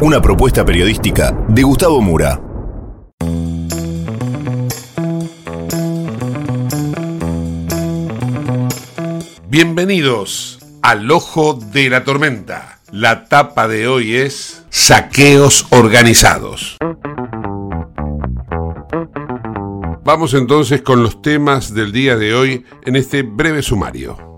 Una 0.00 0.20
propuesta 0.20 0.64
periodística 0.64 1.36
de 1.48 1.62
Gustavo 1.62 2.00
Mura. 2.00 2.40
Bienvenidos 9.48 10.58
al 10.82 11.10
Ojo 11.10 11.54
de 11.54 11.90
la 11.90 12.04
Tormenta. 12.04 12.80
La 12.90 13.24
tapa 13.24 13.68
de 13.68 13.86
hoy 13.86 14.16
es 14.16 14.64
saqueos 14.70 15.66
organizados. 15.70 16.78
Vamos 20.04 20.34
entonces 20.34 20.82
con 20.82 21.02
los 21.02 21.22
temas 21.22 21.74
del 21.74 21.92
día 21.92 22.16
de 22.16 22.34
hoy 22.34 22.64
en 22.84 22.96
este 22.96 23.22
breve 23.22 23.62
sumario. 23.62 24.31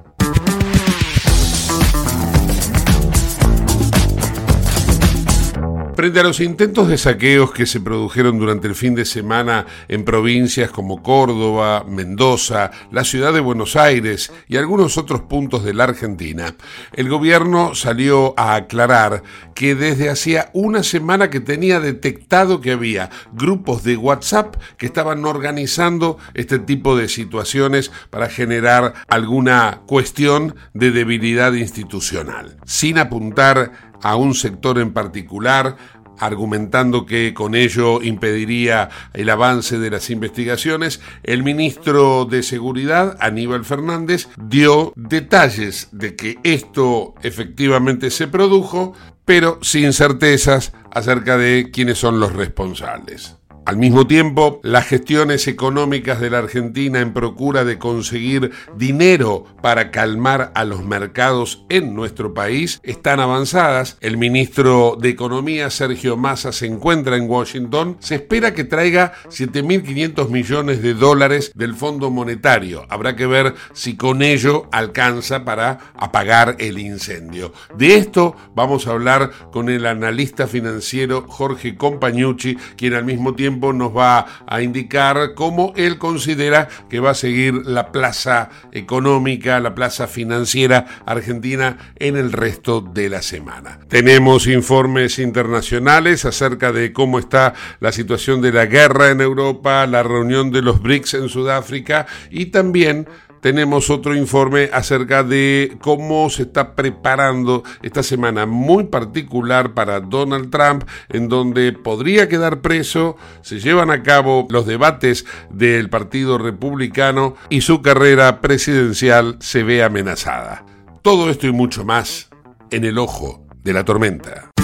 Frente 5.97 6.19
a 6.19 6.25
los 6.25 6.41
intentos 6.41 6.89
de 6.89 6.99
saqueos 6.99 7.53
que 7.53 7.67
se 7.67 7.81
produjeron 7.81 8.41
durante 8.41 8.67
el 8.67 8.75
fin 8.75 8.97
de 8.97 9.05
semana 9.05 9.65
en 9.87 10.05
provincias 10.05 10.71
como 10.71 11.05
Córdoba, 11.05 11.85
Mendoza, 11.89 12.73
la 12.91 13.05
ciudad 13.05 13.33
de 13.33 13.39
Buenos 13.39 13.77
Aires 13.77 14.33
y 14.49 14.57
algunos 14.57 14.99
otros 14.99 15.21
puntos 15.23 15.63
de 15.63 15.73
la 15.73 15.85
Argentina, 15.85 16.57
el 16.95 17.09
gobierno 17.09 17.77
salió 17.77 18.35
a 18.37 18.57
aclarar 18.57 19.23
que 19.55 19.77
desde 19.77 20.11
hacía 20.11 20.51
una 20.53 20.83
semana 20.83 21.31
que 21.31 21.39
tenía 21.39 21.79
detectado 21.79 22.61
que 22.61 22.73
había 22.73 23.11
grupos 23.33 23.85
de 23.85 23.97
WhatsApp 23.97 24.57
que 24.77 24.87
estaban 24.87 25.25
organizando 25.25 26.19
este 26.35 26.59
tipo 26.59 26.97
de 26.97 27.09
situaciones 27.09 27.93
para 28.11 28.29
generar 28.29 28.95
alguna 29.07 29.83
cuestión 29.87 30.57
de 30.73 30.91
debilidad 30.91 31.53
institucional, 31.53 32.57
sin 32.65 32.99
apuntar 32.99 33.94
a 34.03 34.17
un 34.17 34.35
sector 34.35 34.79
en 34.79 34.93
particular, 34.93 35.77
argumentando 36.19 37.07
que 37.07 37.35
con 37.35 37.55
ello 37.55 38.03
impediría 38.03 38.89
el 39.13 39.31
avance 39.31 39.79
de 39.79 39.91
las 39.91 40.11
investigaciones, 40.11 41.01
el 41.23 41.43
ministro 41.43 42.25
de 42.25 42.43
Seguridad, 42.43 43.17
Aníbal 43.21 43.65
Fernández, 43.65 44.29
dio 44.37 44.93
detalles 44.97 45.89
de 45.93 46.17
que 46.17 46.39
esto 46.45 47.15
efectivamente 47.23 48.11
se 48.11 48.29
produjo, 48.29 48.95
pero 49.25 49.59
sin 49.63 49.93
certezas 49.93 50.73
acerca 50.91 51.37
de 51.37 51.71
quiénes 51.73 51.99
son 51.99 52.21
los 52.21 52.33
responsables. 52.33 53.37
Al 53.67 53.79
mismo 53.79 54.07
tiempo, 54.07 54.61
las 54.63 54.87
gestiones 54.87 55.49
económicas 55.49 56.21
de 56.21 56.29
la 56.29 56.37
Argentina 56.37 57.01
en 57.01 57.15
procura 57.15 57.65
de 57.65 57.79
conseguir 57.79 58.51
dinero 58.77 59.47
para 59.63 59.91
calmar 59.91 60.53
a 60.55 60.65
los 60.65 60.85
mercados 60.85 61.65
en 61.71 61.95
nuestro 61.95 62.35
país 62.35 62.79
están 62.83 63.21
avanzadas. 63.21 63.97
El 64.03 64.19
ministro 64.19 64.99
de 65.01 65.09
Economía, 65.09 65.71
Sergio 65.71 66.19
Massa, 66.19 66.53
se 66.53 66.67
encuentra 66.67 67.17
en 67.17 67.27
Washington. 67.27 67.97
Se 68.01 68.17
espera 68.17 68.53
que 68.53 68.65
traiga 68.65 69.15
7.500 69.31 70.29
millones 70.29 70.83
de 70.83 70.93
dólares 70.93 71.51
del 71.55 71.75
Fondo 71.75 72.11
Monetario. 72.11 72.85
Habrá 72.91 73.17
que 73.17 73.27
ver 73.27 73.55
si 73.73 73.97
con 73.97 74.21
ello 74.21 74.69
alcanza 74.73 75.47
para 75.47 75.95
apagar 75.97 76.57
el 76.59 76.79
incendio. 76.79 77.55
De 77.79 77.97
esto 77.97 78.37
vamos 78.55 78.87
a 78.87 78.91
hablar 78.91 79.31
con 79.51 79.71
el 79.71 79.87
analista 79.87 80.47
financiero 80.47 81.25
Jorge 81.27 81.77
Compañucci, 81.77 82.57
quien 82.77 82.93
al 82.93 83.07
mismo 83.07 83.35
tiempo 83.35 83.54
nos 83.55 83.97
va 83.97 84.27
a 84.47 84.63
indicar 84.63 85.35
cómo 85.35 85.73
él 85.77 85.99
considera 85.99 86.69
que 86.89 87.01
va 87.01 87.11
a 87.11 87.15
seguir 87.15 87.55
la 87.67 87.93
plaza 87.93 88.51
económica, 88.73 89.61
la 89.61 89.75
plaza 89.75 90.07
financiera 90.07 90.87
argentina 91.07 91.93
en 91.97 92.17
el 92.17 92.33
resto 92.33 92.81
de 92.81 93.09
la 93.09 93.23
semana. 93.23 93.81
Tenemos 93.89 94.47
informes 94.47 95.19
internacionales 95.19 96.25
acerca 96.25 96.73
de 96.73 96.93
cómo 96.93 97.19
está 97.19 97.55
la 97.81 97.93
situación 97.93 98.41
de 98.41 98.53
la 98.53 98.67
guerra 98.67 99.11
en 99.11 99.21
Europa, 99.21 99.87
la 99.87 100.03
reunión 100.03 100.51
de 100.51 100.63
los 100.63 100.83
BRICS 100.83 101.15
en 101.15 101.29
Sudáfrica 101.29 102.07
y 102.31 102.47
también 102.47 103.07
tenemos 103.45 103.91
otro 103.91 104.17
informe 104.17 104.71
acerca 104.73 105.23
de 105.23 105.77
cómo 105.83 106.31
se 106.31 106.45
está 106.45 106.75
preparando 106.75 107.63
esta 107.83 108.03
semana 108.03 108.47
muy 108.47 108.85
particular 108.85 109.75
para 109.75 110.01
Donald 110.01 110.49
Trump, 110.49 110.85
en 111.11 111.29
donde 111.29 111.75
podría 111.75 112.27
quedar 112.27 112.63
preso, 112.63 113.19
se 113.43 113.61
llevan 113.61 113.91
a 113.91 114.03
cabo 114.03 114.47
los 114.49 114.65
debates 114.65 115.27
del 115.51 115.91
Partido 115.91 116.39
Republicano 116.39 117.37
y 117.51 117.61
su 117.61 117.83
carrera 117.83 118.41
presidencial 118.41 119.37
se 119.41 119.63
ve 119.63 119.85
amenazada. 119.85 120.65
Todo 121.03 121.29
esto 121.29 121.47
y 121.47 121.53
mucho 121.53 121.85
más 121.85 122.31
en 122.71 122.87
el 122.87 122.97
ojo 122.97 123.47
de 123.63 123.75
la 123.75 123.85
tormenta. 123.85 124.55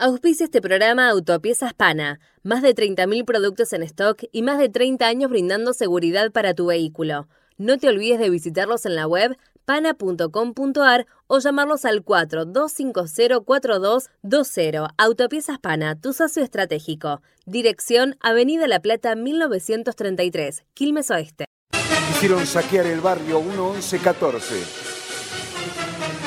Auspicia 0.00 0.44
este 0.44 0.60
programa 0.60 1.08
Autopiezas 1.08 1.74
Pana. 1.74 2.20
Más 2.48 2.62
de 2.62 2.74
30.000 2.74 3.24
productos 3.26 3.74
en 3.74 3.82
stock 3.82 4.22
y 4.32 4.40
más 4.40 4.58
de 4.58 4.70
30 4.70 5.06
años 5.06 5.28
brindando 5.28 5.74
seguridad 5.74 6.32
para 6.32 6.54
tu 6.54 6.64
vehículo. 6.64 7.28
No 7.58 7.76
te 7.76 7.90
olvides 7.90 8.18
de 8.18 8.30
visitarlos 8.30 8.86
en 8.86 8.96
la 8.96 9.06
web 9.06 9.36
pana.com.ar 9.66 11.06
o 11.26 11.40
llamarlos 11.40 11.84
al 11.84 12.02
42504220. 12.02 14.88
Autopiezas 14.96 15.58
Pana, 15.58 16.00
tu 16.00 16.14
socio 16.14 16.42
estratégico. 16.42 17.20
Dirección 17.44 18.16
Avenida 18.20 18.66
La 18.66 18.80
Plata 18.80 19.14
1933, 19.14 20.64
Quilmes 20.72 21.10
Oeste. 21.10 21.44
Quisieron 22.14 22.46
saquear 22.46 22.86
el 22.86 23.02
barrio 23.02 23.42
1114. 23.42 24.54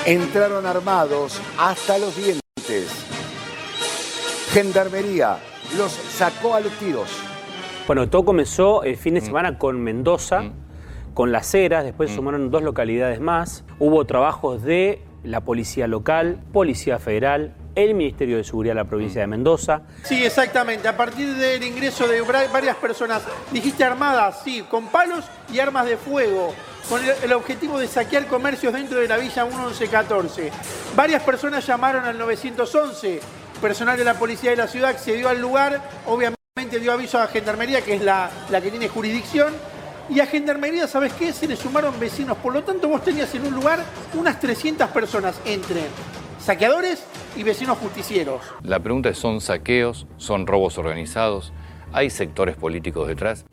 Entraron 0.05 0.67
armados 0.67 1.41
hasta 1.57 1.97
los 1.97 2.15
dientes. 2.15 2.91
Gendarmería 4.51 5.39
los 5.77 5.91
sacó 5.91 6.55
a 6.55 6.59
los 6.59 6.71
tiros. 6.73 7.09
Bueno, 7.87 8.09
todo 8.09 8.25
comenzó 8.25 8.83
el 8.83 8.95
fin 8.97 9.15
de 9.15 9.21
semana 9.21 9.57
con 9.57 9.81
Mendoza, 9.81 10.51
con 11.13 11.31
Las 11.31 11.53
Heras, 11.53 11.83
después 11.83 12.11
sumaron 12.11 12.51
dos 12.51 12.63
localidades 12.63 13.19
más. 13.19 13.63
Hubo 13.79 14.05
trabajos 14.05 14.63
de 14.63 15.01
la 15.23 15.41
policía 15.41 15.87
local, 15.87 16.41
policía 16.53 16.99
federal, 16.99 17.53
el 17.75 17.93
Ministerio 17.93 18.37
de 18.37 18.43
Seguridad 18.43 18.71
de 18.71 18.81
la 18.81 18.85
provincia 18.85 19.21
de 19.21 19.27
Mendoza. 19.27 19.81
Sí, 20.03 20.23
exactamente. 20.23 20.87
A 20.87 20.97
partir 20.97 21.35
del 21.35 21.63
ingreso 21.63 22.07
de 22.07 22.21
varias 22.21 22.75
personas, 22.77 23.23
dijiste 23.51 23.83
armadas, 23.83 24.41
sí, 24.43 24.63
con 24.69 24.87
palos 24.87 25.25
y 25.51 25.59
armas 25.59 25.85
de 25.85 25.97
fuego, 25.97 26.53
con 26.89 27.03
el, 27.03 27.11
el 27.23 27.33
objetivo 27.33 27.79
de 27.79 27.87
saquear 27.87 28.27
comercios 28.27 28.73
dentro 28.73 28.99
de 28.99 29.07
la 29.07 29.17
Villa 29.17 29.45
1114. 29.45 30.51
Varias 30.95 31.23
personas 31.23 31.65
llamaron 31.65 32.05
al 32.05 32.17
911. 32.17 33.40
Personal 33.61 33.95
de 33.95 34.03
la 34.03 34.15
policía 34.15 34.49
de 34.49 34.55
la 34.55 34.67
ciudad 34.67 34.89
accedió 34.89 35.29
al 35.29 35.39
lugar, 35.39 35.81
obviamente 36.07 36.79
dio 36.79 36.91
aviso 36.91 37.19
a 37.19 37.27
Gendarmería, 37.27 37.81
que 37.81 37.93
es 37.93 38.01
la, 38.01 38.31
la 38.49 38.59
que 38.59 38.71
tiene 38.71 38.87
jurisdicción. 38.87 39.53
Y 40.09 40.19
a 40.19 40.25
Gendarmería, 40.25 40.87
¿sabes 40.87 41.13
qué? 41.13 41.31
Se 41.31 41.47
le 41.47 41.55
sumaron 41.55 41.99
vecinos. 41.99 42.37
Por 42.37 42.53
lo 42.53 42.63
tanto, 42.63 42.89
vos 42.89 43.03
tenías 43.03 43.33
en 43.35 43.45
un 43.45 43.53
lugar 43.53 43.85
unas 44.15 44.39
300 44.39 44.89
personas 44.89 45.39
entre 45.45 45.81
saqueadores 46.43 47.03
y 47.35 47.43
vecinos 47.43 47.77
justicieros. 47.77 48.41
La 48.63 48.79
pregunta 48.79 49.09
es, 49.09 49.19
¿son 49.19 49.39
saqueos? 49.41 50.07
¿Son 50.17 50.47
robos 50.47 50.79
organizados? 50.79 51.53
¿Hay 51.93 52.09
sectores 52.09 52.55
políticos 52.55 53.07
detrás? 53.07 53.45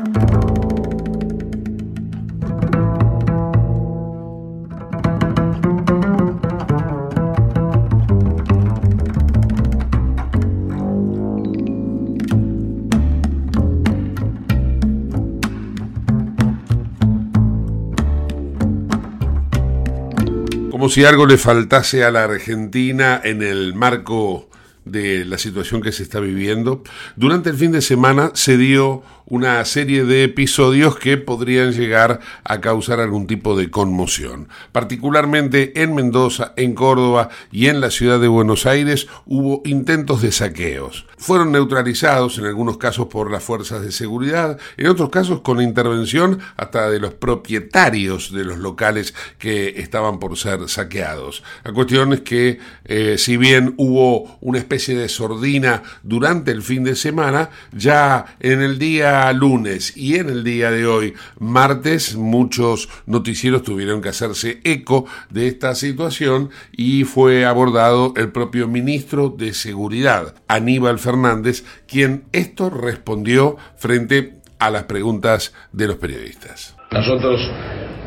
Si 20.90 21.04
algo 21.04 21.26
le 21.26 21.36
faltase 21.36 22.02
a 22.02 22.10
la 22.10 22.24
Argentina 22.24 23.20
en 23.22 23.42
el 23.42 23.74
marco 23.74 24.48
de 24.90 25.24
la 25.24 25.38
situación 25.38 25.80
que 25.82 25.92
se 25.92 26.02
está 26.02 26.18
viviendo. 26.20 26.82
Durante 27.16 27.50
el 27.50 27.56
fin 27.56 27.72
de 27.72 27.82
semana 27.82 28.30
se 28.34 28.56
dio 28.56 29.02
una 29.28 29.64
serie 29.64 30.04
de 30.04 30.24
episodios 30.24 30.98
que 30.98 31.18
podrían 31.18 31.72
llegar 31.72 32.20
a 32.44 32.60
causar 32.60 33.00
algún 33.00 33.26
tipo 33.26 33.56
de 33.56 33.70
conmoción. 33.70 34.48
Particularmente 34.72 35.82
en 35.82 35.94
Mendoza, 35.94 36.54
en 36.56 36.74
Córdoba 36.74 37.28
y 37.52 37.66
en 37.66 37.80
la 37.80 37.90
ciudad 37.90 38.20
de 38.20 38.28
Buenos 38.28 38.64
Aires 38.64 39.06
hubo 39.26 39.60
intentos 39.64 40.22
de 40.22 40.32
saqueos. 40.32 41.06
Fueron 41.18 41.52
neutralizados 41.52 42.38
en 42.38 42.46
algunos 42.46 42.78
casos 42.78 43.08
por 43.08 43.30
las 43.30 43.42
fuerzas 43.42 43.82
de 43.82 43.92
seguridad, 43.92 44.58
en 44.76 44.86
otros 44.86 45.10
casos 45.10 45.40
con 45.40 45.60
intervención 45.60 46.38
hasta 46.56 46.88
de 46.88 47.00
los 47.00 47.14
propietarios 47.14 48.32
de 48.32 48.44
los 48.44 48.58
locales 48.58 49.14
que 49.38 49.80
estaban 49.80 50.18
por 50.20 50.36
ser 50.38 50.68
saqueados. 50.68 51.42
La 51.64 51.72
cuestión 51.72 52.12
es 52.12 52.20
que 52.20 52.60
eh, 52.84 53.16
si 53.18 53.36
bien 53.36 53.74
hubo 53.76 54.38
una 54.40 54.58
especie 54.58 54.96
de 54.96 55.08
sordina 55.08 55.82
durante 56.02 56.50
el 56.50 56.62
fin 56.62 56.84
de 56.84 56.94
semana, 56.94 57.50
ya 57.72 58.36
en 58.40 58.62
el 58.62 58.78
día 58.78 59.17
lunes 59.32 59.96
y 59.96 60.16
en 60.16 60.28
el 60.28 60.44
día 60.44 60.70
de 60.70 60.86
hoy, 60.86 61.14
martes, 61.38 62.16
muchos 62.16 62.88
noticieros 63.06 63.62
tuvieron 63.62 64.00
que 64.00 64.08
hacerse 64.10 64.60
eco 64.64 65.06
de 65.30 65.48
esta 65.48 65.74
situación 65.74 66.50
y 66.72 67.04
fue 67.04 67.44
abordado 67.44 68.14
el 68.16 68.30
propio 68.30 68.68
ministro 68.68 69.28
de 69.30 69.54
Seguridad, 69.54 70.34
Aníbal 70.46 70.98
Fernández, 70.98 71.64
quien 71.86 72.24
esto 72.32 72.70
respondió 72.70 73.56
frente 73.76 74.38
a 74.58 74.70
las 74.70 74.84
preguntas 74.84 75.52
de 75.72 75.86
los 75.86 75.96
periodistas. 75.96 76.76
Nosotros 76.90 77.40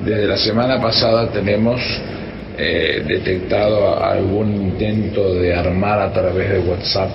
desde 0.04 0.28
la 0.28 0.38
semana 0.38 0.82
pasada 0.82 1.32
tenemos 1.32 1.80
eh, 2.58 3.04
detectado 3.08 4.04
algún 4.04 4.54
intento 4.54 5.34
de 5.36 5.56
armar 5.56 6.00
a 6.00 6.14
través 6.14 6.50
de 6.50 6.60
WhatsApp 6.60 7.12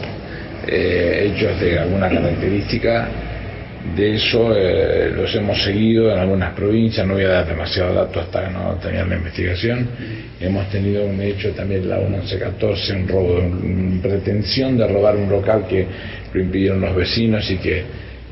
eh, 0.67 1.31
hechos 1.31 1.61
de 1.61 1.79
alguna 1.79 2.09
característica. 2.09 3.09
De 3.95 4.17
eso 4.17 4.55
eh, 4.55 5.11
los 5.15 5.35
hemos 5.35 5.63
seguido 5.63 6.11
en 6.11 6.19
algunas 6.19 6.53
provincias, 6.55 7.07
no 7.07 7.15
voy 7.15 7.25
a 7.25 7.29
dar 7.29 7.47
demasiado 7.47 7.95
datos 7.95 8.25
hasta 8.25 8.47
que 8.47 8.53
no 8.53 8.75
tengan 8.83 9.09
la 9.09 9.17
investigación. 9.17 9.89
Hemos 10.41 10.69
tenido 10.71 11.05
un 11.05 11.21
hecho 11.21 11.51
también 11.53 11.89
la 11.89 11.99
1114, 11.99 12.95
un 12.95 13.09
robo, 13.09 13.39
una 13.39 14.03
pretensión 14.03 14.77
de 14.77 14.87
robar 14.87 15.17
un 15.17 15.31
local 15.31 15.67
que 15.69 15.87
lo 16.33 16.41
impidieron 16.41 16.81
los 16.81 16.95
vecinos 16.95 17.51
y 17.51 17.59
que 17.59 17.85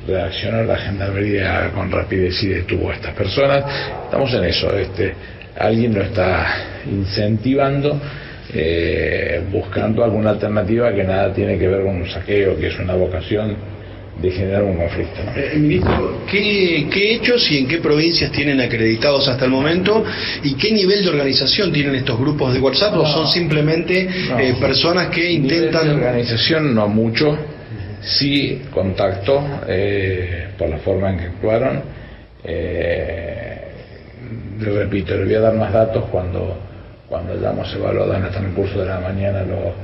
reaccionó 0.06 0.64
la 0.64 0.76
gendarmería 0.76 1.70
con 1.74 1.90
rapidez 1.90 2.42
y 2.42 2.48
detuvo 2.48 2.90
a 2.90 2.94
estas 2.94 3.14
personas. 3.14 3.64
Estamos 4.04 4.32
en 4.34 4.44
eso, 4.44 4.76
este, 4.76 5.14
alguien 5.58 5.94
lo 5.94 6.02
está 6.02 6.46
incentivando, 6.90 8.00
eh, 8.52 9.42
buscando 9.50 10.04
alguna 10.04 10.30
alternativa 10.30 10.92
que 10.92 11.04
nada 11.04 11.32
tiene 11.32 11.58
que 11.58 11.68
ver 11.68 11.84
con 11.84 11.96
un 11.96 12.08
saqueo, 12.08 12.56
que 12.58 12.66
es 12.66 12.78
una 12.78 12.94
vocación 12.94 13.73
de 14.20 14.30
generar 14.30 14.62
un 14.62 14.76
conflicto. 14.76 15.20
¿no? 15.24 15.32
Eh, 15.36 15.52
ministro, 15.56 16.20
¿qué, 16.30 16.86
¿qué 16.90 17.14
hechos 17.16 17.50
y 17.50 17.58
en 17.58 17.68
qué 17.68 17.78
provincias 17.78 18.30
tienen 18.30 18.60
acreditados 18.60 19.26
hasta 19.28 19.44
el 19.44 19.50
momento? 19.50 20.04
¿Y 20.42 20.54
qué 20.54 20.70
nivel 20.72 21.02
de 21.02 21.10
organización 21.10 21.72
tienen 21.72 21.94
estos 21.96 22.18
grupos 22.18 22.54
de 22.54 22.60
WhatsApp? 22.60 22.94
¿O 22.96 23.06
son 23.06 23.26
simplemente 23.26 24.08
No. 24.30 24.38
eh, 24.38 24.54
personas 24.60 25.08
que 25.08 25.20
Nivel 25.38 25.48
de 25.48 25.56
intentan... 25.56 25.90
organización 25.90 26.74
no 26.74 26.88
mucho, 26.88 27.36
sí 28.02 28.62
contacto 28.72 29.42
eh, 29.66 30.48
por 30.56 30.68
la 30.68 30.78
forma 30.78 31.10
en 31.10 31.18
que 31.18 31.24
actuaron. 31.24 31.82
Eh, 32.44 33.58
le 34.60 34.70
repito, 34.70 35.16
le 35.16 35.24
voy 35.24 35.34
a 35.34 35.40
dar 35.40 35.54
más 35.54 35.72
datos 35.72 36.04
cuando, 36.10 36.56
cuando 37.08 37.32
hayamos 37.32 37.72
evaluado 37.74 38.14
en 38.14 38.24
el 38.24 38.30
transcurso 38.30 38.78
de 38.80 38.86
la 38.86 39.00
mañana 39.00 39.42
lo, 39.42 39.74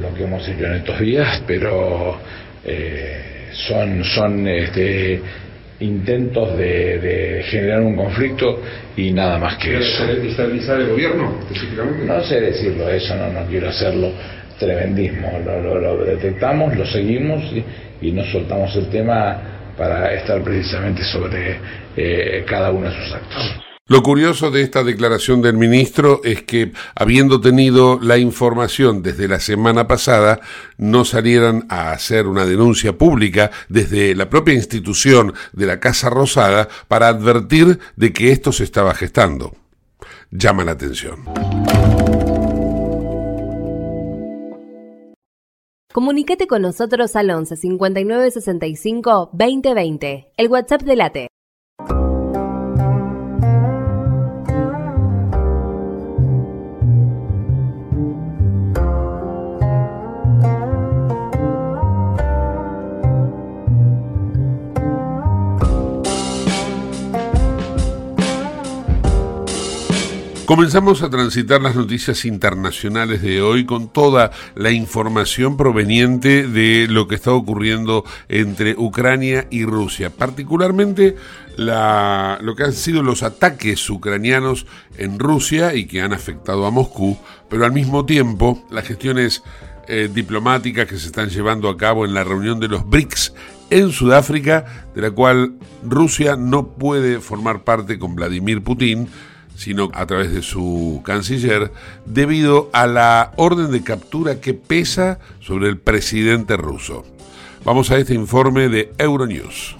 lo 0.00 0.14
que 0.14 0.24
hemos 0.24 0.46
hecho 0.48 0.64
en 0.66 0.74
estos 0.74 0.98
días, 0.98 1.42
pero 1.46 2.18
eh, 2.64 3.37
son, 3.52 4.04
son 4.04 4.46
este, 4.48 5.20
intentos 5.80 6.56
de, 6.58 6.98
de 6.98 7.42
generar 7.44 7.80
un 7.80 7.96
conflicto 7.96 8.60
y 8.96 9.10
nada 9.12 9.38
más 9.38 9.56
que 9.56 9.78
eso. 9.78 10.04
¿Estabilizar 10.04 10.80
el 10.80 10.88
gobierno 10.88 11.38
específicamente? 11.40 12.04
No 12.04 12.20
sé 12.22 12.40
decirlo 12.40 12.88
eso, 12.90 13.14
no, 13.16 13.30
no 13.32 13.46
quiero 13.46 13.68
hacerlo 13.68 14.10
tremendismo. 14.58 15.38
Lo, 15.44 15.60
lo- 15.62 15.80
lo 15.96 16.04
detectamos, 16.04 16.76
lo 16.76 16.84
seguimos 16.86 17.42
y, 17.52 17.64
y 18.08 18.12
no 18.12 18.24
soltamos 18.24 18.74
el 18.76 18.88
tema 18.88 19.40
para 19.76 20.12
estar 20.14 20.42
precisamente 20.42 21.04
sobre 21.04 21.56
eh, 21.96 22.44
cada 22.46 22.70
uno 22.72 22.88
de 22.90 22.96
sus 22.96 23.14
actos. 23.14 23.54
Lo 23.88 24.02
curioso 24.02 24.50
de 24.50 24.60
esta 24.60 24.84
declaración 24.84 25.40
del 25.40 25.56
ministro 25.56 26.20
es 26.22 26.42
que, 26.42 26.72
habiendo 26.94 27.40
tenido 27.40 27.98
la 28.02 28.18
información 28.18 29.02
desde 29.02 29.28
la 29.28 29.40
semana 29.40 29.88
pasada, 29.88 30.40
no 30.76 31.06
salieran 31.06 31.64
a 31.70 31.92
hacer 31.92 32.26
una 32.26 32.44
denuncia 32.44 32.98
pública 32.98 33.50
desde 33.70 34.14
la 34.14 34.28
propia 34.28 34.52
institución 34.52 35.32
de 35.54 35.64
la 35.64 35.80
Casa 35.80 36.10
Rosada 36.10 36.68
para 36.86 37.08
advertir 37.08 37.78
de 37.96 38.12
que 38.12 38.30
esto 38.30 38.52
se 38.52 38.64
estaba 38.64 38.92
gestando. 38.92 39.56
Llama 40.30 40.64
la 40.64 40.72
atención. 40.72 41.24
Comunicate 45.94 46.46
con 46.46 46.60
nosotros 46.60 47.16
al 47.16 47.30
11 47.30 47.56
59 47.56 48.30
65 48.32 49.30
2020, 49.32 50.32
el 50.36 50.48
WhatsApp 50.48 50.82
de 50.82 50.96
Late. 50.96 51.28
Comenzamos 70.48 71.02
a 71.02 71.10
transitar 71.10 71.60
las 71.60 71.76
noticias 71.76 72.24
internacionales 72.24 73.20
de 73.20 73.42
hoy 73.42 73.66
con 73.66 73.92
toda 73.92 74.30
la 74.54 74.70
información 74.70 75.58
proveniente 75.58 76.48
de 76.48 76.86
lo 76.88 77.06
que 77.06 77.16
está 77.16 77.32
ocurriendo 77.32 78.02
entre 78.30 78.74
Ucrania 78.74 79.46
y 79.50 79.66
Rusia, 79.66 80.08
particularmente 80.08 81.16
la- 81.58 82.38
lo 82.40 82.56
que 82.56 82.62
han 82.64 82.72
sido 82.72 83.02
los 83.02 83.22
ataques 83.22 83.90
ucranianos 83.90 84.64
en 84.96 85.18
Rusia 85.18 85.74
y 85.74 85.84
que 85.84 86.00
han 86.00 86.14
afectado 86.14 86.64
a 86.64 86.70
Moscú, 86.70 87.18
pero 87.50 87.66
al 87.66 87.72
mismo 87.72 88.06
tiempo 88.06 88.64
las 88.70 88.86
gestiones 88.88 89.42
eh, 89.86 90.08
diplomáticas 90.10 90.86
que 90.88 90.96
se 90.96 91.08
están 91.08 91.28
llevando 91.28 91.68
a 91.68 91.76
cabo 91.76 92.06
en 92.06 92.14
la 92.14 92.24
reunión 92.24 92.58
de 92.58 92.68
los 92.68 92.88
BRICS 92.88 93.34
en 93.68 93.90
Sudáfrica, 93.92 94.88
de 94.94 95.02
la 95.02 95.10
cual 95.10 95.56
Rusia 95.86 96.36
no 96.36 96.68
puede 96.68 97.20
formar 97.20 97.64
parte 97.64 97.98
con 97.98 98.14
Vladimir 98.14 98.62
Putin, 98.62 99.08
sino 99.58 99.90
a 99.92 100.06
través 100.06 100.32
de 100.32 100.42
su 100.42 101.02
canciller, 101.04 101.72
debido 102.06 102.70
a 102.72 102.86
la 102.86 103.32
orden 103.36 103.72
de 103.72 103.82
captura 103.82 104.40
que 104.40 104.54
pesa 104.54 105.18
sobre 105.40 105.68
el 105.68 105.78
presidente 105.78 106.56
ruso. 106.56 107.04
Vamos 107.64 107.90
a 107.90 107.98
este 107.98 108.14
informe 108.14 108.68
de 108.68 108.92
Euronews. 108.98 109.76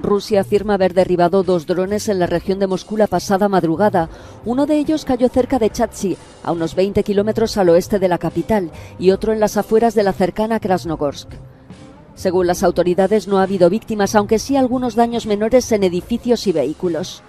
Rusia 0.00 0.40
afirma 0.40 0.74
haber 0.74 0.94
derribado 0.94 1.42
dos 1.42 1.66
drones 1.66 2.08
en 2.08 2.18
la 2.18 2.26
región 2.26 2.58
de 2.58 2.66
Moscú 2.66 2.96
la 2.96 3.06
pasada 3.06 3.48
madrugada. 3.48 4.08
Uno 4.44 4.64
de 4.64 4.78
ellos 4.78 5.04
cayó 5.04 5.28
cerca 5.28 5.58
de 5.58 5.70
Chatsy, 5.70 6.16
a 6.42 6.52
unos 6.52 6.74
20 6.74 7.02
kilómetros 7.02 7.56
al 7.58 7.68
oeste 7.68 7.98
de 7.98 8.08
la 8.08 8.18
capital, 8.18 8.70
y 8.98 9.10
otro 9.10 9.34
en 9.34 9.40
las 9.40 9.58
afueras 9.58 9.94
de 9.94 10.02
la 10.02 10.14
cercana 10.14 10.60
Krasnogorsk. 10.60 11.28
Según 12.14 12.46
las 12.46 12.62
autoridades, 12.62 13.28
no 13.28 13.38
ha 13.38 13.42
habido 13.42 13.68
víctimas, 13.68 14.14
aunque 14.14 14.38
sí 14.38 14.56
algunos 14.56 14.94
daños 14.94 15.26
menores 15.26 15.70
en 15.72 15.84
edificios 15.84 16.46
y 16.46 16.52
vehículos. 16.52 17.22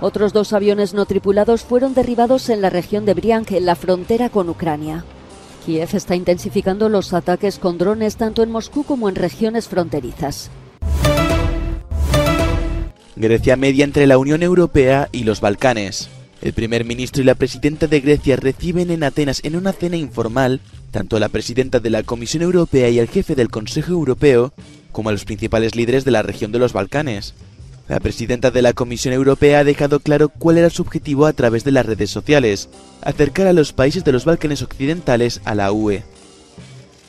Otros 0.00 0.32
dos 0.32 0.52
aviones 0.52 0.92
no 0.92 1.06
tripulados 1.06 1.62
fueron 1.62 1.94
derribados 1.94 2.50
en 2.50 2.60
la 2.60 2.70
región 2.70 3.06
de 3.06 3.14
Briansk, 3.14 3.52
en 3.52 3.64
la 3.64 3.76
frontera 3.76 4.28
con 4.28 4.48
Ucrania. 4.50 5.04
Kiev 5.64 5.88
está 5.94 6.14
intensificando 6.14 6.88
los 6.88 7.12
ataques 7.12 7.58
con 7.58 7.78
drones 7.78 8.16
tanto 8.16 8.42
en 8.42 8.50
Moscú 8.50 8.84
como 8.84 9.08
en 9.08 9.14
regiones 9.14 9.68
fronterizas. 9.68 10.50
Grecia 13.16 13.56
media 13.56 13.84
entre 13.84 14.06
la 14.06 14.18
Unión 14.18 14.42
Europea 14.42 15.08
y 15.12 15.24
los 15.24 15.40
Balcanes. 15.40 16.10
El 16.42 16.52
primer 16.52 16.84
ministro 16.84 17.22
y 17.22 17.24
la 17.24 17.34
presidenta 17.34 17.86
de 17.86 18.00
Grecia 18.00 18.36
reciben 18.36 18.90
en 18.90 19.02
Atenas 19.02 19.40
en 19.42 19.56
una 19.56 19.72
cena 19.72 19.96
informal 19.96 20.60
tanto 20.90 21.16
a 21.16 21.20
la 21.20 21.30
presidenta 21.30 21.80
de 21.80 21.90
la 21.90 22.02
Comisión 22.02 22.42
Europea 22.42 22.90
y 22.90 23.00
al 23.00 23.08
jefe 23.08 23.34
del 23.34 23.48
Consejo 23.48 23.92
Europeo 23.92 24.52
como 24.92 25.08
a 25.08 25.12
los 25.12 25.24
principales 25.24 25.74
líderes 25.74 26.04
de 26.04 26.10
la 26.10 26.22
región 26.22 26.52
de 26.52 26.58
los 26.58 26.74
Balcanes. 26.74 27.34
La 27.88 28.00
presidenta 28.00 28.50
de 28.50 28.62
la 28.62 28.72
Comisión 28.72 29.14
Europea 29.14 29.60
ha 29.60 29.64
dejado 29.64 30.00
claro 30.00 30.28
cuál 30.28 30.58
era 30.58 30.70
su 30.70 30.82
objetivo 30.82 31.26
a 31.26 31.32
través 31.32 31.62
de 31.62 31.70
las 31.70 31.86
redes 31.86 32.10
sociales, 32.10 32.68
acercar 33.00 33.46
a 33.46 33.52
los 33.52 33.72
países 33.72 34.02
de 34.02 34.10
los 34.10 34.24
Balcanes 34.24 34.62
Occidentales 34.62 35.40
a 35.44 35.54
la 35.54 35.70
UE. 35.70 36.02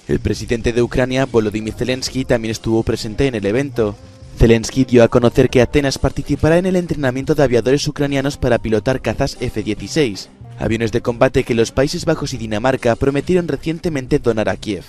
El 0.07 0.19
presidente 0.19 0.73
de 0.73 0.83
Ucrania, 0.83 1.25
Volodymyr 1.25 1.73
Zelensky, 1.73 2.25
también 2.25 2.51
estuvo 2.51 2.83
presente 2.83 3.25
en 3.25 3.33
el 3.33 3.45
evento. 3.47 3.95
Zelensky 4.37 4.85
dio 4.85 5.03
a 5.03 5.07
conocer 5.07 5.49
que 5.49 5.61
Atenas 5.61 5.97
participará 5.97 6.59
en 6.59 6.67
el 6.67 6.75
entrenamiento 6.75 7.33
de 7.33 7.41
aviadores 7.41 7.87
ucranianos 7.87 8.37
para 8.37 8.59
pilotar 8.59 9.01
cazas 9.01 9.35
F-16, 9.39 10.27
aviones 10.59 10.91
de 10.91 11.01
combate 11.01 11.43
que 11.43 11.55
los 11.55 11.71
Países 11.71 12.05
Bajos 12.05 12.35
y 12.35 12.37
Dinamarca 12.37 12.95
prometieron 12.95 13.47
recientemente 13.47 14.19
donar 14.19 14.47
a 14.47 14.55
Kiev. 14.55 14.83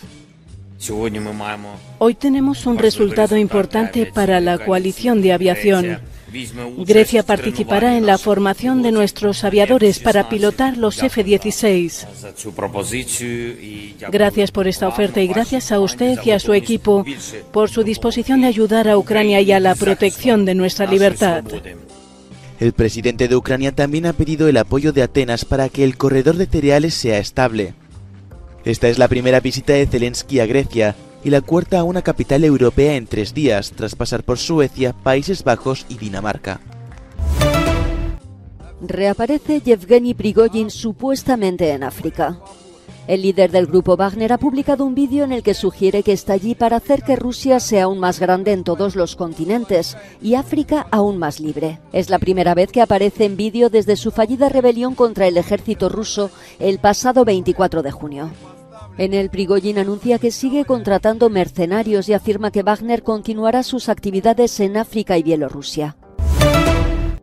Hoy 1.99 2.15
tenemos 2.15 2.67
un 2.67 2.79
resultado 2.79 3.37
importante 3.37 4.07
para 4.07 4.41
la 4.41 4.59
coalición 4.59 5.21
de 5.23 5.33
aviación. 5.33 6.01
Grecia 6.79 7.23
participará 7.23 7.97
en 7.97 8.07
la 8.07 8.19
formación 8.19 8.83
de 8.83 8.93
nuestros 8.93 9.45
aviadores 9.45 9.99
para 9.99 10.29
pilotar 10.29 10.77
los 10.77 11.03
F-16. 11.03 12.07
Gracias 14.11 14.51
por 14.51 14.69
esta 14.69 14.89
oferta 14.89 15.21
y 15.21 15.27
gracias 15.27 15.73
a 15.73 15.81
usted 15.81 16.19
y 16.25 16.33
a 16.33 16.39
su 16.39 16.53
equipo 16.53 17.05
por 17.51 17.71
su 17.71 17.83
disposición 17.83 18.43
de 18.43 18.49
ayudar 18.49 18.89
a 18.89 18.99
Ucrania 18.99 19.41
y 19.41 19.53
a 19.53 19.61
la 19.61 19.75
protección 19.75 20.45
de 20.45 20.55
nuestra 20.55 20.87
libertad. 20.87 21.45
El 22.61 22.73
presidente 22.73 23.29
de 23.29 23.37
Ucrania 23.37 23.73
también 23.73 24.07
ha 24.07 24.13
pedido 24.13 24.49
el 24.49 24.57
apoyo 24.57 24.93
de 24.93 25.03
Atenas 25.03 25.45
para 25.45 25.69
que 25.69 25.85
el 25.85 25.97
corredor 25.97 26.37
de 26.37 26.47
cereales 26.47 26.95
sea 26.95 27.19
estable. 27.19 27.75
Esta 28.69 28.89
es 28.89 28.99
la 28.99 29.09
primera 29.09 29.41
visita 29.41 29.73
de 29.73 29.87
Zelensky 29.87 30.41
a 30.41 30.47
Grecia 30.47 30.95
y 31.25 31.31
la 31.31 31.41
cuarta 31.41 31.79
a 31.79 31.85
una 31.85 32.03
capital 32.03 32.45
europea 32.45 32.97
en 32.97 33.07
tres 33.07 33.33
días, 33.33 33.73
tras 33.75 33.97
pasar 33.97 34.25
por 34.25 34.37
Suecia, 34.37 34.93
Países 34.93 35.43
Bajos 35.43 35.87
y 35.89 35.97
Dinamarca. 35.97 36.61
Reaparece 38.83 39.63
Yevgeny 39.63 40.13
Prigozhin 40.13 40.71
supuestamente 40.71 41.71
en 41.71 41.83
África. 41.83 42.41
El 43.07 43.23
líder 43.23 43.51
del 43.51 43.69
grupo 43.69 43.97
Wagner 43.97 44.35
ha 44.35 44.39
publicado 44.39 44.85
un 44.85 44.95
vídeo 44.95 45.25
en 45.25 45.33
el 45.33 45.43
que 45.43 45.55
sugiere 45.55 46.03
que 46.03 46.13
está 46.13 46.35
allí 46.35 46.55
para 46.55 46.77
hacer 46.77 47.03
que 47.03 47.17
Rusia 47.17 47.61
sea 47.61 47.85
aún 47.85 47.99
más 47.99 48.21
grande 48.21 48.53
en 48.53 48.65
todos 48.65 48.97
los 48.97 49.17
continentes 49.17 49.97
y 50.21 50.35
África 50.35 50.87
aún 50.91 51.17
más 51.17 51.41
libre. 51.41 51.79
Es 51.95 52.11
la 52.11 52.19
primera 52.19 52.55
vez 52.55 52.71
que 52.71 52.83
aparece 52.83 53.25
en 53.25 53.39
vídeo 53.39 53.71
desde 53.71 53.97
su 53.97 54.11
fallida 54.11 54.51
rebelión 54.51 54.95
contra 54.95 55.27
el 55.27 55.39
ejército 55.39 55.89
ruso 55.89 56.31
el 56.59 56.81
pasado 56.81 57.25
24 57.25 57.83
de 57.83 57.91
junio. 57.93 58.31
En 58.99 59.15
el 59.15 59.31
Prigozhin 59.31 59.79
anuncia 59.79 60.19
que 60.19 60.33
sigue 60.33 60.65
contratando 60.65 61.31
mercenarios 61.31 62.09
y 62.09 62.15
afirma 62.15 62.51
que 62.51 62.65
Wagner 62.65 63.05
continuará 63.05 63.63
sus 63.63 63.89
actividades 63.89 64.59
en 64.59 64.77
África 64.77 65.17
y 65.17 65.23
Bielorrusia. 65.23 65.97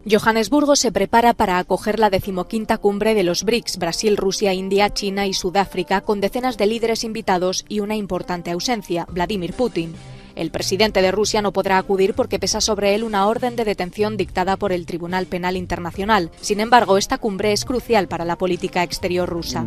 Johannesburgo 0.10 0.77
se 0.77 0.94
prepara 0.94 1.34
para 1.34 1.58
acoger 1.58 2.00
la 2.00 2.10
decimoquinta 2.10 2.77
cumbre 2.77 3.13
de 3.13 3.24
los 3.24 3.44
BRICS, 3.44 3.77
Brasil, 3.77 4.15
Rusia, 4.15 4.53
India, 4.53 4.94
China 4.94 5.27
y 5.27 5.34
Sudáfrica, 5.34 6.00
con 6.00 6.22
decenas 6.22 6.58
de 6.58 6.67
líderes 6.67 7.03
invitados 7.03 7.65
y 7.67 7.82
una 7.82 7.98
importante 7.98 8.51
ausencia, 8.51 9.05
Vladimir 9.12 9.51
Putin. 9.51 9.94
El 10.36 10.51
presidente 10.51 11.01
de 11.01 11.12
Rusia 11.12 11.41
no 11.41 11.51
podrá 11.51 11.77
acudir 11.77 12.13
porque 12.13 12.39
pesa 12.39 12.62
sobre 12.62 12.94
él 12.96 13.03
una 13.03 13.27
orden 13.27 13.55
de 13.55 13.65
detención 13.65 14.15
dictada 14.15 14.55
por 14.58 14.72
el 14.72 14.86
Tribunal 14.86 15.25
Penal 15.25 15.58
Internacional. 15.58 16.29
Sin 16.39 16.60
embargo, 16.60 16.98
esta 16.98 17.17
cumbre 17.17 17.51
es 17.51 17.65
crucial 17.65 18.08
para 18.08 18.25
la 18.25 18.38
política 18.38 18.84
exterior 18.84 19.27
rusa. 19.27 19.65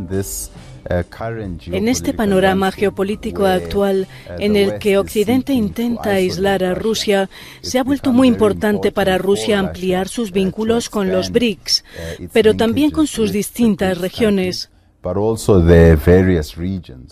En 0.88 1.88
este 1.88 2.14
panorama 2.14 2.73
geopolítico 2.73 3.45
actual, 3.47 4.07
en 4.38 4.57
el 4.57 4.78
que 4.78 4.97
Occidente 4.99 5.52
intenta 5.52 6.12
aislar 6.12 6.64
a 6.64 6.75
Rusia, 6.75 7.28
se 7.61 7.78
ha 7.78 7.85
vuelto 7.85 8.12
muy 8.12 8.28
importante 8.28 8.90
para 8.90 9.18
Rusia 9.18 9.59
ampliar 9.59 10.09
sus 10.09 10.33
vínculos 10.33 10.88
con 10.88 11.11
los 11.11 11.30
BRICS, 11.30 11.85
pero 12.33 12.57
también 12.57 12.90
con 12.90 13.07
sus 13.07 13.33
distintas 13.33 13.99
regiones. 13.99 14.71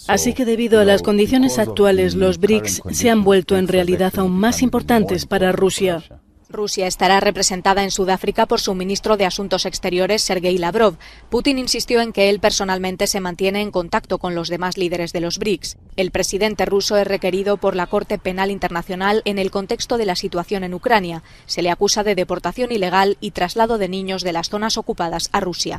Así 0.08 0.34
que 0.34 0.44
debido 0.44 0.80
a 0.80 0.84
las 0.84 1.02
condiciones 1.02 1.58
actuales, 1.58 2.14
los 2.14 2.38
BRICS 2.38 2.82
se 2.90 3.10
han 3.10 3.24
vuelto 3.24 3.56
en 3.56 3.68
realidad 3.68 4.12
aún 4.16 4.32
más 4.32 4.62
importantes 4.62 5.26
para 5.26 5.52
Rusia. 5.52 6.02
Rusia 6.56 6.86
estará 6.86 7.20
representada 7.20 7.84
en 7.84 7.90
Sudáfrica 7.90 8.46
por 8.46 8.60
su 8.60 8.74
ministro 8.74 9.16
de 9.16 9.26
Asuntos 9.26 9.66
Exteriores, 9.66 10.22
Sergei 10.22 10.58
Lavrov. 10.58 10.96
Putin 11.28 11.58
insistió 11.58 12.00
en 12.00 12.12
que 12.12 12.30
él 12.30 12.40
personalmente 12.40 13.06
se 13.06 13.20
mantiene 13.20 13.60
en 13.60 13.70
contacto 13.70 14.18
con 14.18 14.34
los 14.34 14.48
demás 14.48 14.76
líderes 14.76 15.12
de 15.12 15.20
los 15.20 15.38
BRICS. 15.38 15.76
El 15.96 16.10
presidente 16.10 16.64
ruso 16.64 16.96
es 16.96 17.06
requerido 17.06 17.58
por 17.58 17.76
la 17.76 17.86
Corte 17.86 18.18
Penal 18.18 18.50
Internacional 18.50 19.22
en 19.24 19.38
el 19.38 19.50
contexto 19.50 19.98
de 19.98 20.06
la 20.06 20.16
situación 20.16 20.64
en 20.64 20.74
Ucrania. 20.74 21.22
Se 21.44 21.62
le 21.62 21.70
acusa 21.70 22.02
de 22.02 22.14
deportación 22.14 22.72
ilegal 22.72 23.18
y 23.20 23.30
traslado 23.30 23.78
de 23.78 23.88
niños 23.88 24.22
de 24.22 24.32
las 24.32 24.48
zonas 24.48 24.78
ocupadas 24.78 25.28
a 25.32 25.40
Rusia. 25.40 25.78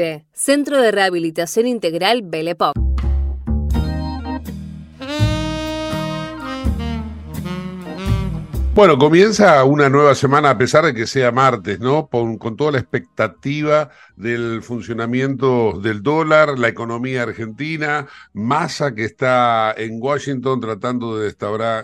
Centro 0.33 0.81
de 0.81 0.91
Rehabilitación 0.91 1.67
Integral 1.67 2.21
Belepop. 2.23 2.90
Bueno, 8.73 8.97
comienza 8.97 9.65
una 9.65 9.89
nueva 9.89 10.15
semana 10.15 10.51
a 10.51 10.57
pesar 10.57 10.85
de 10.85 10.93
que 10.93 11.05
sea 11.05 11.33
martes, 11.33 11.81
¿no? 11.81 12.07
Con, 12.07 12.39
toda 12.55 12.71
la 12.71 12.79
expectativa 12.79 13.89
del 14.15 14.63
funcionamiento 14.63 15.77
del 15.81 16.01
dólar, 16.01 16.57
la 16.57 16.69
economía 16.69 17.23
argentina, 17.23 18.07
Massa 18.31 18.95
que 18.95 19.03
está 19.03 19.73
en 19.75 20.01
Washington 20.01 20.61
tratando 20.61 21.17
de, 21.19 21.35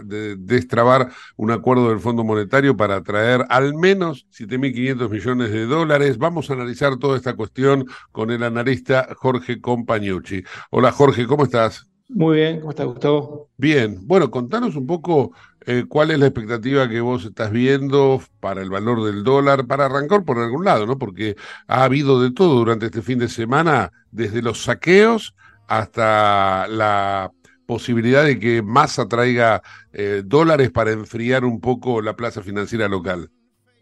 de 0.06 0.38
destrabar 0.38 1.10
un 1.36 1.52
acuerdo 1.52 1.90
del 1.90 2.00
Fondo 2.00 2.24
Monetario 2.24 2.78
para 2.78 3.04
traer 3.04 3.46
al 3.50 3.74
menos 3.74 4.26
7.500 4.32 5.10
millones 5.10 5.52
de 5.52 5.66
dólares. 5.66 6.18
Vamos 6.18 6.50
a 6.50 6.54
analizar 6.54 6.96
toda 6.98 7.18
esta 7.18 7.36
cuestión 7.36 7.86
con 8.14 8.32
el 8.32 8.44
analista 8.44 9.10
Jorge 9.18 9.60
Compañucci. 9.60 10.42
Hola 10.70 10.94
Jorge, 10.94 11.28
¿cómo 11.28 11.44
estás? 11.44 11.86
Muy 12.10 12.38
bien, 12.38 12.60
¿cómo 12.60 12.70
estás 12.72 12.86
Gustavo? 12.86 13.50
Bien, 13.58 14.00
bueno, 14.08 14.32
contanos 14.32 14.76
un 14.76 14.88
poco 14.88 15.34
eh, 15.70 15.84
¿Cuál 15.86 16.12
es 16.12 16.20
la 16.20 16.28
expectativa 16.28 16.88
que 16.88 17.02
vos 17.02 17.26
estás 17.26 17.52
viendo 17.52 18.22
para 18.40 18.62
el 18.62 18.70
valor 18.70 19.04
del 19.04 19.26
dólar? 19.26 19.68
Para 19.68 19.88
arrancar 19.88 20.24
por 20.24 20.40
algún 20.40 20.64
lado, 20.64 20.86
¿no? 20.86 20.98
Porque 20.98 21.36
ha 21.68 21.84
habido 21.84 22.24
de 22.24 22.32
todo 22.32 22.56
durante 22.56 22.86
este 22.86 23.02
fin 23.02 23.20
de 23.20 23.28
semana, 23.28 23.92
desde 24.10 24.42
los 24.42 24.64
saqueos 24.64 25.36
hasta 25.68 26.70
la 26.70 27.34
posibilidad 27.66 28.24
de 28.24 28.40
que 28.40 28.62
Massa 28.62 29.10
traiga 29.10 29.62
eh, 29.92 30.22
dólares 30.24 30.72
para 30.72 30.92
enfriar 30.92 31.44
un 31.44 31.60
poco 31.60 32.02
la 32.02 32.16
plaza 32.16 32.42
financiera 32.42 32.88
local. 32.88 33.30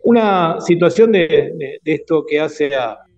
Una 0.04 0.60
situación 0.62 1.12
de, 1.12 1.78
esto 1.86 2.26
que 2.28 2.40
hace 2.40 2.72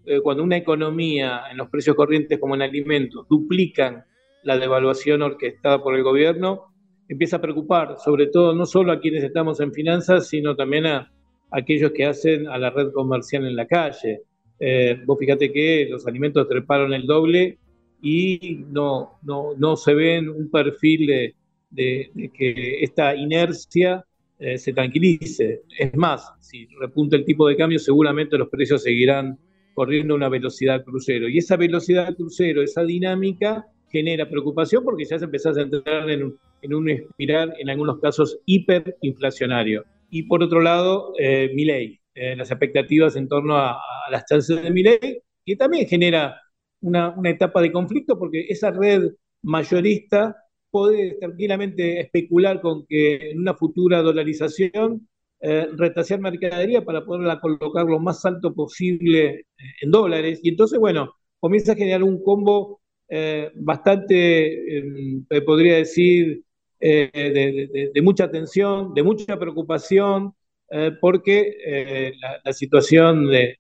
eh, 0.06 0.20
cuando 0.22 0.44
una 0.44 0.58
economía 0.58 1.44
en 1.50 1.56
los 1.56 1.70
precios 1.70 1.96
corrientes 1.96 2.38
como 2.38 2.54
en 2.56 2.64
alimentos 2.64 3.26
duplican 3.30 4.04
la 4.44 4.58
devaluación 4.58 5.22
orquestada 5.22 5.82
por 5.82 5.96
el 5.96 6.04
gobierno, 6.04 6.74
empieza 7.10 7.38
a 7.38 7.42
preocupar, 7.42 7.98
sobre 8.04 8.28
todo 8.28 8.54
no 8.54 8.66
solo 8.66 8.92
a 8.92 9.00
quienes 9.00 9.24
estamos 9.24 9.60
en 9.60 9.74
finanzas, 9.74 10.28
sino 10.28 10.56
también 10.56 10.86
a, 10.86 11.12
aquellos 11.52 11.92
que 11.92 12.06
hacen 12.06 12.48
a 12.48 12.58
la 12.58 12.70
red 12.70 12.92
comercial 12.92 13.46
en 13.46 13.56
la 13.56 13.68
calle. 13.68 14.22
Eh, 14.60 15.00
vos 15.06 15.18
fíjate 15.20 15.52
que 15.52 15.88
los 15.90 16.08
alimentos 16.08 16.48
treparon 16.48 16.94
el 16.94 17.06
doble 17.06 17.58
y 18.02 18.66
no, 18.70 19.20
no, 19.24 19.54
no 19.58 19.76
se 19.76 19.94
ven 19.94 20.30
un 20.30 20.50
perfil 20.50 21.34
de, 21.70 22.30
que 22.34 22.80
esta 22.82 23.16
inercia 23.16 24.06
eh, 24.40 24.58
se 24.58 24.74
tranquilice. 24.74 25.64
Es 25.78 25.96
más, 25.96 26.32
si 26.40 26.68
repunta 26.80 27.16
el 27.16 27.26
tipo 27.26 27.48
de 27.48 27.56
cambio, 27.56 27.80
seguramente 27.80 28.38
los 28.38 28.50
precios 28.50 28.84
seguirán 28.84 29.40
corriendo 29.74 30.14
a 30.14 30.18
una 30.18 30.30
velocidad 30.30 30.84
crucero. 30.84 31.30
Y 31.30 31.38
esa 31.38 31.56
velocidad 31.56 32.16
crucero, 32.16 32.62
esa 32.62 32.84
dinámica, 32.84 33.68
genera 33.90 34.30
preocupación 34.30 34.84
porque 34.84 35.06
ya 35.06 35.18
se 35.20 35.26
empezás 35.26 35.58
a 35.58 35.62
entrar 35.62 36.10
en, 36.10 36.36
en 36.62 36.74
un 36.74 36.90
espiral, 36.90 37.54
en 37.60 37.70
algunos 37.70 38.00
casos, 38.00 38.40
hiperinflacionario. 38.46 39.86
Y 40.10 40.24
por 40.24 40.44
otro 40.44 40.62
lado, 40.62 41.14
eh, 41.20 41.52
Milei, 41.54 42.00
eh, 42.16 42.36
las 42.36 42.52
expectativas 42.52 43.16
en 43.16 43.28
torno 43.28 43.58
a, 43.58 43.80
las 44.10 44.26
chances 44.26 44.62
de 44.62 44.72
Milei, 44.72 45.22
que 45.46 45.56
también 45.56 45.88
genera 45.88 46.42
una, 46.82 47.10
una, 47.10 47.30
etapa 47.30 47.62
de 47.62 47.72
conflicto 47.72 48.18
porque 48.18 48.46
esa 48.50 48.72
red 48.72 49.12
mayorista 49.42 50.36
puede 50.72 51.18
tranquilamente 51.20 52.00
especular 52.00 52.62
con 52.62 52.86
que 52.88 53.32
en 53.32 53.40
una 53.40 53.54
futura 53.54 54.02
dolarización 54.02 55.08
eh, 55.40 55.68
retasear 55.74 56.20
mercadería 56.20 56.84
para 56.84 57.06
poderla 57.06 57.40
colocar 57.40 57.86
lo 57.86 58.00
más 58.00 58.26
alto 58.26 58.54
posible 58.54 59.26
eh, 59.28 59.46
en 59.82 59.92
dólares. 59.92 60.40
Y 60.44 60.50
entonces, 60.50 60.80
bueno, 60.80 61.14
comienza 61.40 61.74
a 61.74 61.76
generar 61.76 62.04
un 62.04 62.24
combo 62.24 62.82
eh, 63.10 63.52
bastante, 63.56 64.78
em, 64.80 65.26
podría 65.46 65.78
decir, 65.78 66.44
eh, 66.80 67.90
de, 67.94 68.02
mucha 68.02 68.30
tensión, 68.30 68.94
de 68.94 69.04
mucha 69.04 69.38
preocupación, 69.40 70.34
eh, 70.70 70.92
porque 71.00 72.14
la, 72.44 72.54
situación 72.54 73.28
de, 73.28 73.58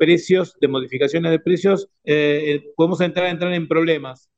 precios, 0.00 0.56
de 0.60 0.68
modificaciones 0.68 1.30
de 1.30 1.40
precios, 1.40 1.88
podemos 2.76 3.00
entrar, 3.00 3.26
entrar 3.28 3.52
en 3.52 3.68
problemas. 3.68 4.30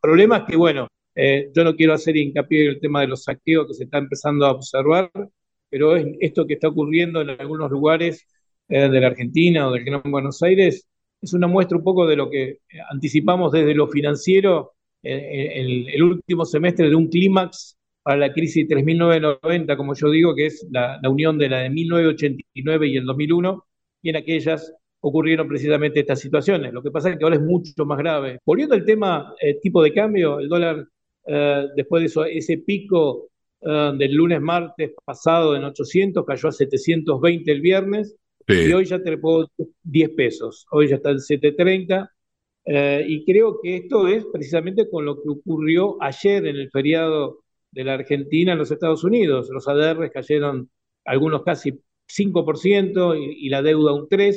problemas 0.00 0.44
que, 0.48 0.56
bueno, 0.56 0.88
yo 1.54 1.64
no 1.64 1.76
quiero 1.76 1.94
hacer 1.94 2.16
hincapié 2.16 2.62
en 2.64 2.68
el 2.70 2.80
tema 2.80 3.00
de 3.02 3.08
los 3.08 3.24
saqueos 3.24 3.66
que 3.68 3.74
se 3.74 3.84
está 3.84 3.98
empezando 3.98 4.46
a 4.46 4.52
observar, 4.52 5.10
pero 5.70 5.96
es 5.96 6.06
esto 6.20 6.46
que 6.46 6.54
está 6.54 6.68
ocurriendo 6.68 7.20
en 7.20 7.30
algunos 7.30 7.70
lugares 7.70 8.26
de 8.68 9.00
la 9.00 9.06
Argentina 9.08 9.68
o 9.68 9.72
del 9.72 9.84
Gran 9.84 10.02
Buenos 10.10 10.42
Aires 10.42 10.86
es 11.20 11.32
una 11.32 11.46
muestra 11.46 11.78
un 11.78 11.84
poco 11.84 12.06
de 12.06 12.16
lo 12.16 12.30
que 12.30 12.60
anticipamos 12.90 13.52
desde 13.52 13.74
lo 13.74 13.88
financiero 13.88 14.72
el, 15.02 15.88
el 15.88 16.02
último 16.02 16.44
semestre 16.44 16.88
de 16.88 16.94
un 16.94 17.08
clímax 17.08 17.76
para 18.06 18.18
la 18.18 18.32
crisis 18.32 18.68
de 18.68 18.76
3990, 18.76 19.76
como 19.76 19.92
yo 19.94 20.08
digo, 20.10 20.32
que 20.36 20.46
es 20.46 20.64
la, 20.70 21.00
unión 21.10 21.38
de 21.38 21.48
la 21.48 21.58
de 21.62 21.70
1989 21.70 22.86
y 22.86 22.96
el 22.98 23.04
2001, 23.04 23.64
y 24.00 24.10
en 24.10 24.16
aquellas 24.16 24.72
ocurrieron 25.00 25.48
precisamente 25.48 25.98
estas 25.98 26.20
situaciones. 26.20 26.72
Lo 26.72 26.84
que 26.84 26.92
pasa 26.92 27.10
es 27.10 27.18
que 27.18 27.24
ahora 27.24 27.34
es 27.34 27.42
mucho 27.42 27.84
más 27.84 27.98
grave. 27.98 28.38
Volviendo 28.46 28.76
al 28.76 28.84
tema 28.84 29.34
eh, 29.40 29.58
tipo 29.60 29.82
de 29.82 29.92
cambio, 29.92 30.38
el 30.38 30.48
dólar, 30.48 30.86
eh, 31.26 31.66
después 31.74 32.00
de 32.00 32.06
eso, 32.06 32.24
ese 32.24 32.58
pico 32.58 33.28
eh, 33.60 33.92
del 33.98 34.14
lunes, 34.14 34.40
martes 34.40 34.92
pasado 35.04 35.56
en 35.56 35.64
800, 35.64 36.24
cayó 36.24 36.48
a 36.48 36.52
720 36.52 37.50
el 37.50 37.60
viernes, 37.60 38.14
y 38.48 38.72
hoy 38.72 38.84
ya 38.84 39.02
te 39.02 39.16
puedo 39.18 39.50
10 39.82 40.10
pesos, 40.10 40.66
hoy 40.70 40.88
ya 40.88 40.96
está 40.96 41.10
en 41.10 41.18
7.30. 41.18 42.10
Eh, 42.68 43.04
y 43.06 43.24
creo 43.24 43.60
que 43.62 43.76
esto 43.76 44.08
es 44.08 44.24
precisamente 44.32 44.90
con 44.90 45.04
lo 45.04 45.22
que 45.22 45.28
ocurrió 45.28 46.02
ayer 46.02 46.46
en 46.46 46.56
el 46.56 46.70
feriado 46.70 47.44
de 47.70 47.84
la 47.84 47.94
Argentina 47.94 48.52
en 48.52 48.58
los 48.58 48.70
Estados 48.70 49.04
Unidos. 49.04 49.48
Los 49.50 49.68
ADR 49.68 50.10
cayeron 50.10 50.70
algunos 51.04 51.42
casi 51.44 51.80
5% 52.08 53.16
y, 53.16 53.48
la 53.48 53.62
deuda 53.62 53.92
un 53.92 54.08
3%, 54.08 54.34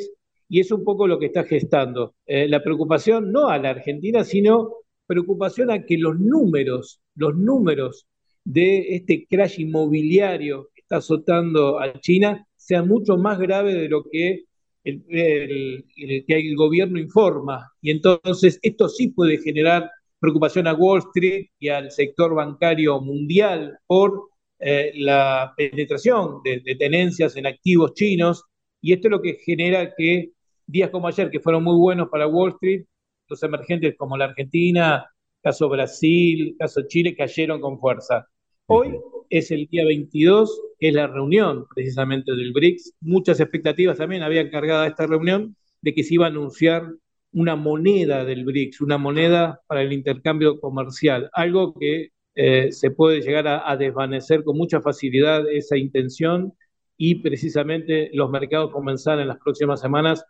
y 0.47 0.59
es 0.59 0.71
un 0.71 0.83
poco 0.83 1.07
lo 1.07 1.19
que 1.19 1.27
está 1.27 1.43
gestando. 1.43 2.15
Eh, 2.25 2.47
la 2.47 2.63
preocupación 2.63 3.31
no 3.31 3.49
a 3.49 3.57
la 3.57 3.71
Argentina, 3.71 4.23
sino 4.23 4.73
preocupación 5.05 5.71
a 5.71 5.85
que 5.85 5.97
los 5.97 6.19
números, 6.19 7.01
los 7.15 7.35
números 7.35 8.07
de 8.43 8.95
este 8.95 9.27
crash 9.29 9.59
inmobiliario 9.59 10.69
que 10.73 10.81
está 10.81 10.97
azotando 10.97 11.79
a 11.79 11.99
China 11.99 12.47
sea 12.69 12.83
mucho 12.83 13.17
más 13.17 13.39
grave 13.39 13.73
de 13.73 13.89
lo 13.89 14.03
que 14.03 14.43
el, 14.83 15.03
que 15.07 16.23
el 16.27 16.55
gobierno 16.55 16.99
informa. 16.99 17.71
Y 17.81 17.89
entonces 17.89 18.59
esto 18.61 18.87
sí 18.87 19.07
puede 19.07 19.39
generar 19.39 19.89
preocupación 20.19 20.67
a 20.67 20.75
Wall 20.75 20.99
Street 20.99 21.47
y 21.57 21.69
al 21.69 21.89
sector 21.89 22.35
bancario 22.35 23.01
mundial 23.01 23.79
por 23.87 24.29
eh, 24.59 24.91
la 24.97 25.51
penetración 25.57 26.41
de, 26.43 26.75
tenencias 26.75 27.35
en 27.37 27.47
activos 27.47 27.95
chinos. 27.95 28.43
Y 28.81 28.93
esto 28.93 29.07
es 29.07 29.11
lo 29.13 29.21
que 29.23 29.39
genera 29.43 29.91
que 29.97 30.29
días 30.67 30.91
como 30.91 31.07
ayer, 31.07 31.31
que 31.31 31.39
fueron 31.39 31.63
muy 31.63 31.75
buenos 31.75 32.09
para 32.09 32.27
Wall 32.27 32.51
Street, 32.51 32.85
los 33.27 33.41
emergentes 33.41 33.95
como 33.97 34.15
la 34.15 34.25
Argentina, 34.25 35.07
caso 35.41 35.69
Brasil, 35.69 36.55
caso 36.59 36.81
Chile, 36.87 37.15
cayeron 37.15 37.59
con 37.61 37.79
fuerza. 37.79 38.27
Hoy 38.71 38.99
es 39.31 39.49
el 39.49 39.65
día 39.65 39.83
22, 39.83 40.61
que 40.77 40.89
es 40.89 40.93
la 40.93 41.07
reunión 41.07 41.65
precisamente 41.73 42.33
del 42.33 42.53
BRICS. 42.53 42.93
Muchas 43.01 43.39
expectativas 43.39 43.97
también 43.97 44.21
habían 44.21 44.51
cargado 44.51 44.83
a 44.83 44.87
esta 44.87 45.07
reunión 45.07 45.55
de 45.81 45.95
que 45.95 46.03
se 46.03 46.13
iba 46.13 46.27
a 46.27 46.29
anunciar 46.29 46.87
una 47.31 47.55
moneda 47.55 48.25
del 48.25 48.45
BRICS, 48.45 48.81
una 48.81 48.99
moneda 48.99 49.59
para 49.65 49.81
el 49.81 49.91
intercambio 49.91 50.59
comercial, 50.59 51.31
algo 51.33 51.73
que 51.73 52.09
eh, 52.35 52.71
se 52.71 52.91
puede 52.91 53.21
llegar 53.21 53.47
a, 53.47 53.75
desvanecer 53.75 54.43
con 54.43 54.55
mucha 54.55 54.81
facilidad 54.81 55.49
esa 55.51 55.75
intención 55.75 56.53
y 56.95 57.15
precisamente 57.23 58.11
los 58.13 58.29
mercados 58.29 58.71
comenzar 58.71 59.19
en 59.19 59.29
las 59.29 59.39
próximas 59.39 59.81
semanas 59.81 60.23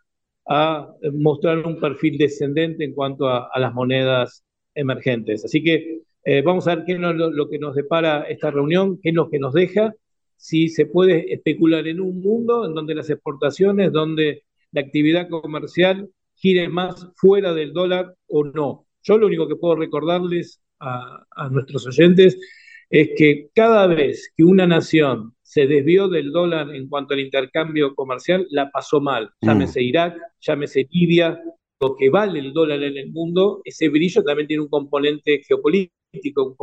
a 0.48 0.90
mostrar 1.12 1.58
un 1.58 1.78
perfil 1.78 2.16
descendente 2.16 2.84
en 2.84 2.94
cuanto 2.94 3.28
a, 3.28 3.50
a 3.52 3.60
las 3.60 3.74
monedas 3.74 4.44
emergentes. 4.74 5.44
Así 5.44 5.62
que 5.62 6.00
eh, 6.24 6.42
vamos 6.42 6.68
a 6.68 6.74
ver 6.74 6.84
qué 6.84 6.92
es 6.92 6.98
lo, 7.00 7.48
que 7.48 7.58
nos 7.58 7.74
depara 7.74 8.22
esta 8.22 8.50
reunión, 8.50 8.98
qué 9.02 9.10
es 9.10 9.14
lo 9.14 9.30
que 9.30 9.38
nos 9.38 9.54
deja, 9.54 9.94
si 10.36 10.68
se 10.68 10.86
puede 10.86 11.32
especular 11.32 11.86
en 11.86 12.00
un 12.00 12.20
mundo 12.20 12.66
en 12.66 12.74
donde 12.74 12.94
las 12.94 13.10
exportaciones, 13.10 13.92
donde 13.92 14.44
la 14.72 14.80
actividad 14.82 15.28
comercial 15.28 16.08
gire 16.34 16.68
más 16.68 17.08
fuera 17.16 17.52
del 17.52 17.72
dólar 17.72 18.14
o 18.28 18.44
no. 18.44 18.86
Yo 19.02 19.18
lo 19.18 19.26
único 19.26 19.48
que 19.48 19.56
puedo 19.56 19.76
recordarles 19.76 20.62
a, 20.78 21.26
nuestros 21.50 21.86
oyentes 21.86 22.38
es 22.88 23.10
que 23.16 23.50
cada 23.54 23.86
vez 23.86 24.32
que 24.34 24.44
una 24.44 24.66
nación 24.66 25.34
se 25.42 25.66
desvió 25.66 26.08
del 26.08 26.32
dólar 26.32 26.74
en 26.74 26.88
cuanto 26.88 27.14
al 27.14 27.20
intercambio 27.20 27.94
comercial, 27.94 28.46
la 28.50 28.70
pasó 28.70 29.00
mal. 29.00 29.30
Mm. 29.40 29.46
Llámese 29.46 29.82
Irak, 29.82 30.16
llámese 30.40 30.88
Libia, 30.90 31.40
lo 31.80 31.96
que 31.96 32.10
vale 32.10 32.38
el 32.38 32.52
dólar 32.52 32.82
en 32.82 32.96
el 32.96 33.10
mundo, 33.10 33.62
ese 33.64 33.88
brillo 33.88 34.22
también 34.22 34.46
tiene 34.46 34.62
un 34.62 34.68
componente 34.68 35.42
geopolítico 35.46 36.56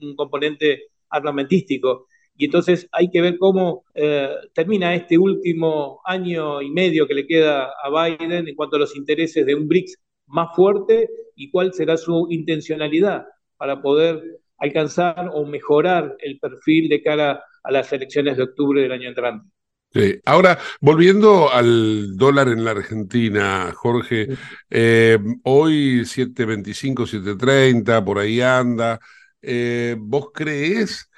un, 0.00 0.16
componente 0.16 0.84
armamentístico. 1.08 2.06
Y 2.36 2.46
entonces 2.46 2.88
hay 2.92 3.10
que 3.10 3.20
ver 3.20 3.36
cómo 3.38 3.84
eh, 3.94 4.28
termina 4.54 4.94
este 4.94 5.18
último 5.18 6.00
año 6.04 6.62
y 6.62 6.70
medio 6.70 7.06
que 7.06 7.14
le 7.14 7.26
queda 7.26 7.70
a 7.82 7.90
Biden 7.90 8.48
en 8.48 8.54
cuanto 8.54 8.76
a 8.76 8.78
los 8.78 8.96
intereses 8.96 9.44
de 9.44 9.54
un 9.54 9.68
BRICS 9.68 9.98
más 10.26 10.54
fuerte 10.54 11.08
y 11.34 11.50
cuál 11.50 11.72
será 11.74 11.96
su 11.96 12.26
intencionalidad 12.30 13.26
para 13.56 13.82
poder 13.82 14.22
alcanzar 14.58 15.30
o 15.34 15.44
mejorar 15.44 16.16
el 16.20 16.38
perfil 16.38 16.88
de 16.88 17.02
cara 17.02 17.42
a 17.62 17.72
las 17.72 17.92
elecciones 17.92 18.36
de 18.36 18.44
octubre 18.44 18.80
del 18.80 18.92
año 18.92 19.08
entrante. 19.08 19.50
Sí. 19.92 20.20
Ahora, 20.24 20.56
volviendo 20.80 21.50
al 21.50 22.16
dólar 22.16 22.48
en 22.48 22.64
la 22.64 22.70
Argentina, 22.70 23.72
Jorge, 23.74 24.28
eh, 24.70 25.18
hoy 25.42 26.04
7.25, 26.04 27.06
7.30, 27.06 28.04
por 28.04 28.20
ahí 28.20 28.40
anda. 28.40 29.00
Eh, 29.42 29.96
¿Vos 29.98 30.28
crees, 30.32 31.10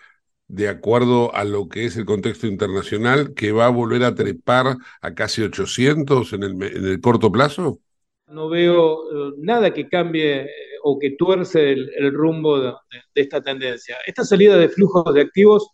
de 0.48 0.70
acuerdo 0.70 1.35
a 1.35 1.44
lo 1.44 1.68
que 1.68 1.85
es 1.85 1.98
el 1.98 2.06
contexto 2.06 2.46
internacional, 2.46 3.35
que 3.35 3.52
va 3.52 3.66
a 3.66 3.70
volver 3.70 4.04
a 4.04 4.14
trepar 4.14 4.78
a 5.02 5.14
casi 5.14 5.42
800 5.42 6.32
en 6.32 6.42
el, 6.42 6.52
en 6.62 6.87
el 6.87 7.00
corto 7.02 7.30
plazo? 7.30 7.78
No 8.26 8.48
veo 8.48 9.02
eh, 9.02 9.35
nada 9.37 9.74
que 9.74 9.87
cambie 9.87 10.48
o 10.82 10.98
que 10.98 11.11
tuerce 11.11 11.72
el, 11.72 12.12
rumbo 12.14 12.58
de, 12.58 12.72
esta 13.14 13.42
tendencia. 13.42 13.98
Esta 14.06 14.24
salida 14.24 14.56
de 14.56 14.70
flujos 14.70 15.12
de 15.12 15.20
activos 15.20 15.68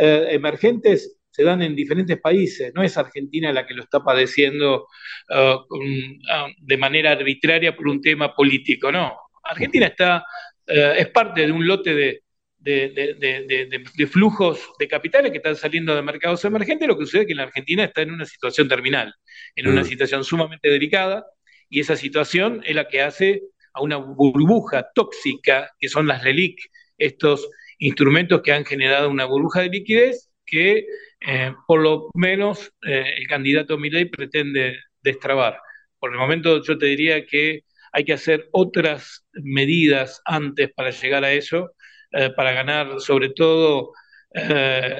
emergentes 0.00 1.17
se 1.38 1.44
dan 1.44 1.62
en 1.62 1.76
diferentes 1.76 2.20
países, 2.20 2.72
no 2.74 2.82
es 2.82 2.96
Argentina 2.96 3.52
la 3.52 3.64
que 3.64 3.72
lo 3.72 3.84
está 3.84 4.02
padeciendo 4.02 4.88
uh, 5.30 5.36
uh, 5.36 6.48
de 6.58 6.76
manera 6.76 7.12
arbitraria 7.12 7.76
por 7.76 7.86
un 7.86 8.00
tema 8.00 8.34
político, 8.34 8.90
no. 8.90 9.16
Argentina 9.44 9.86
está, 9.86 10.24
uh, 10.66 10.94
es 10.96 11.08
parte 11.10 11.46
de 11.46 11.52
un 11.52 11.64
lote 11.64 11.94
de, 11.94 12.22
de, 12.58 14.06
flujos 14.10 14.68
de 14.80 14.88
capitales 14.88 15.30
que 15.30 15.36
están 15.36 15.54
saliendo 15.54 15.94
de 15.94 16.02
mercados 16.02 16.44
emergentes, 16.44 16.88
lo 16.88 16.98
que 16.98 17.04
sucede 17.04 17.22
es 17.22 17.28
que 17.28 17.36
la 17.36 17.44
Argentina 17.44 17.84
está 17.84 18.02
en 18.02 18.10
una 18.10 18.24
situación 18.24 18.68
terminal, 18.68 19.14
en 19.54 19.68
una 19.68 19.82
mm. 19.82 19.84
situación 19.84 20.24
sumamente 20.24 20.68
delicada, 20.68 21.24
y 21.68 21.78
esa 21.78 21.94
situación 21.94 22.62
es 22.64 22.74
la 22.74 22.88
que 22.88 23.00
hace 23.00 23.42
a 23.74 23.80
una 23.80 23.98
burbuja 23.98 24.88
tóxica, 24.92 25.70
que 25.78 25.88
son 25.88 26.08
las 26.08 26.24
LELIC, 26.24 26.58
estos 26.98 27.48
instrumentos 27.78 28.42
que 28.42 28.52
han 28.52 28.64
generado 28.64 29.08
una 29.08 29.24
burbuja 29.24 29.60
de 29.60 29.68
liquidez 29.68 30.28
que 30.44 30.84
eh, 31.20 31.54
por 31.66 31.80
lo 31.80 32.10
menos 32.14 32.72
eh, 32.86 33.14
el 33.16 33.26
candidato 33.26 33.78
Milei 33.78 34.06
pretende 34.06 34.78
destrabar. 35.02 35.58
Por 35.98 36.12
el 36.12 36.18
momento 36.18 36.62
yo 36.62 36.78
te 36.78 36.86
diría 36.86 37.26
que 37.26 37.64
hay 37.92 38.04
que 38.04 38.12
hacer 38.12 38.48
otras 38.52 39.26
medidas 39.32 40.20
antes 40.24 40.70
para 40.74 40.90
llegar 40.90 41.24
a 41.24 41.32
eso, 41.32 41.72
eh, 42.12 42.30
para 42.36 42.52
ganar 42.52 43.00
sobre 43.00 43.30
todo 43.30 43.92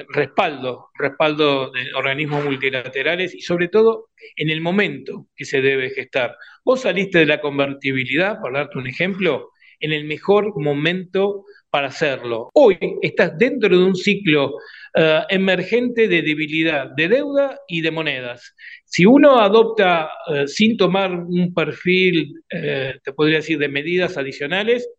respaldo, 0.09 0.89
respaldo 0.97 1.71
de 1.71 1.93
organismos 1.93 2.43
multilaterales 2.43 3.35
y 3.35 3.41
sobre 3.41 3.67
todo 3.67 4.09
en 4.35 4.49
el 4.49 4.59
momento 4.59 5.27
que 5.35 5.45
se 5.45 5.61
debe 5.61 5.91
gestar. 5.91 6.35
Vos 6.65 6.81
saliste 6.81 7.19
de 7.19 7.25
la 7.27 7.39
convertibilidad, 7.39 8.41
por 8.41 8.53
darte 8.53 8.79
un 8.79 8.87
ejemplo, 8.87 9.51
en 9.79 9.93
el 9.93 10.05
mejor 10.05 10.59
momento 10.59 11.45
para 11.69 11.87
hacerlo. 11.87 12.49
Hoy 12.53 12.77
estás 13.01 13.37
dentro 13.37 13.69
de 13.69 13.83
un 13.83 13.95
ciclo 13.95 14.55
eh, 14.95 15.21
emergente 15.29 16.07
de 16.07 16.23
debilidad 16.23 16.87
de 16.95 17.07
deuda 17.07 17.59
y 17.67 17.81
de 17.81 17.91
monedas. 17.91 18.55
Si 18.85 19.05
uno 19.05 19.39
adopta 19.39 20.09
eh, 20.27 20.47
sin 20.47 20.77
tomar 20.77 21.11
un 21.11 21.53
perfil, 21.53 22.33
eh, 22.49 22.95
te 23.03 23.13
podría 23.13 23.37
decir, 23.37 23.59
de 23.59 23.69
medidas 23.69 24.17
adicionales, 24.17 24.89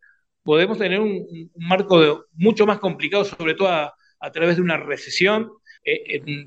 podemos 0.43 0.77
tener 0.77 0.99
un, 1.01 1.25
marco 1.57 2.25
mucho 2.33 2.65
más 2.65 2.79
complicado, 2.79 3.25
sobre 3.25 3.53
todo 3.53 3.67
a, 3.69 3.93
través 4.31 4.55
de 4.57 4.61
una 4.61 4.77
recesión. 4.77 5.51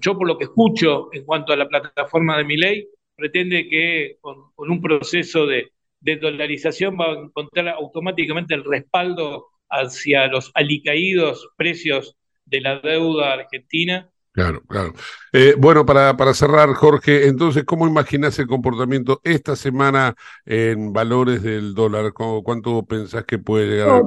yo 0.00 0.16
por 0.16 0.26
lo 0.28 0.38
que 0.38 0.44
escucho 0.44 1.08
en 1.12 1.24
cuanto 1.24 1.52
a 1.52 1.56
la 1.56 1.68
plataforma 1.68 2.38
de 2.38 2.44
mi 2.44 2.56
ley, 2.56 2.88
pretende 3.16 3.68
que 3.68 4.16
con, 4.20 4.36
un 4.56 4.80
proceso 4.80 5.46
de, 5.46 5.72
de 6.00 6.16
dolarización 6.16 6.96
va 6.98 7.12
a 7.12 7.18
encontrar 7.18 7.68
automáticamente 7.68 8.54
el 8.54 8.64
respaldo 8.64 9.48
hacia 9.68 10.28
los 10.28 10.50
alicaídos 10.54 11.48
precios 11.56 12.16
de 12.46 12.60
la 12.60 12.80
deuda 12.80 13.32
argentina. 13.34 14.10
Claro, 14.34 14.62
claro. 14.66 14.94
Eh, 15.32 15.54
bueno, 15.56 15.86
para, 15.86 16.16
para 16.16 16.34
cerrar, 16.34 16.74
Jorge, 16.74 17.28
entonces, 17.28 17.62
¿cómo 17.62 17.86
imaginas 17.86 18.36
el 18.40 18.48
comportamiento 18.48 19.20
esta 19.22 19.54
semana 19.54 20.16
en 20.44 20.92
valores 20.92 21.40
del 21.44 21.72
dólar? 21.72 22.12
¿Cuánto 22.12 22.84
pensás 22.84 23.24
que 23.26 23.38
puede 23.38 23.68
llegar 23.68 23.90
a 23.90 24.02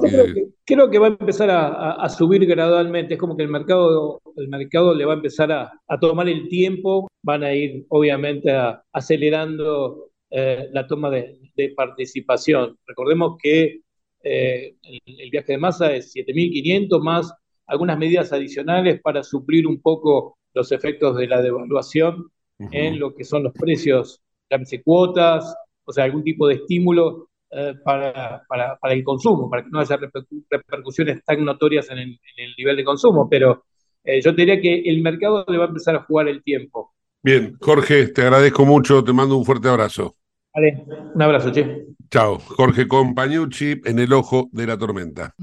creo, 0.66 0.90
que, 0.90 0.98
va 0.98 1.06
a 1.06 1.16
empezar 1.18 1.48
a, 1.50 2.06
subir 2.10 2.44
gradualmente. 2.44 3.14
Es 3.14 3.20
como 3.20 3.38
que 3.38 3.42
el 3.42 3.48
mercado, 3.48 4.20
el 4.36 4.48
mercado 4.48 4.94
le 4.94 5.06
va 5.06 5.14
a 5.14 5.16
empezar 5.16 5.50
a, 5.50 5.72
tomar 5.98 6.28
el 6.28 6.46
tiempo. 6.48 7.08
Van 7.22 7.42
a 7.42 7.54
ir, 7.54 7.86
obviamente, 7.88 8.54
acelerando 8.92 10.10
eh, 10.30 10.68
la 10.72 10.86
toma 10.86 11.08
de, 11.08 11.38
participación. 11.74 12.78
Recordemos 12.86 13.38
que 13.42 13.80
eh, 14.22 14.74
el, 14.82 15.30
viaje 15.30 15.52
de 15.52 15.58
masa 15.58 15.94
es 15.94 16.14
7.500 16.14 17.02
más 17.02 17.32
algunas 17.68 17.98
medidas 17.98 18.32
adicionales 18.32 19.00
para 19.00 19.22
suplir 19.22 19.66
un 19.66 19.80
poco 19.80 20.38
los 20.54 20.72
efectos 20.72 21.16
de 21.16 21.28
la 21.28 21.40
devaluación 21.40 22.30
en 22.58 22.98
lo 22.98 23.14
que 23.14 23.22
son 23.22 23.44
los 23.44 23.52
precios, 23.52 24.20
llámese 24.50 24.82
cuotas, 24.82 25.54
o 25.84 25.92
sea, 25.92 26.04
algún 26.04 26.24
tipo 26.24 26.48
de 26.48 26.54
estímulo 26.54 27.28
eh, 27.50 27.74
para, 27.84 28.42
para, 28.48 28.92
el 28.92 29.04
consumo, 29.04 29.48
para 29.48 29.62
que 29.62 29.70
no 29.70 29.78
haya 29.78 29.96
repercusiones 30.50 31.24
tan 31.24 31.44
notorias 31.44 31.88
en 31.90 31.98
el, 31.98 32.18
nivel 32.58 32.76
de 32.76 32.84
consumo. 32.84 33.28
Pero 33.28 33.64
eh, 34.02 34.20
yo 34.20 34.32
diría 34.32 34.60
que 34.60 34.82
el 34.84 35.00
mercado 35.02 35.44
le 35.48 35.56
va 35.56 35.66
a 35.66 35.68
empezar 35.68 35.94
a 35.96 36.02
jugar 36.02 36.28
el 36.28 36.42
tiempo. 36.42 36.92
Bien, 37.22 37.56
Jorge, 37.60 38.08
te 38.08 38.22
agradezco 38.22 38.64
mucho, 38.66 39.04
te 39.04 39.12
mando 39.12 39.36
un 39.36 39.44
fuerte 39.44 39.68
abrazo. 39.68 40.16
Vale, 40.52 40.84
un 41.14 41.22
abrazo, 41.22 41.52
che. 41.52 41.86
Chao, 42.10 42.38
Jorge 42.38 42.88
Compañucci 42.88 43.80
en 43.84 43.98
el 43.98 44.12
ojo 44.12 44.48
de 44.52 44.66
la 44.66 44.76
tormenta. 44.76 45.34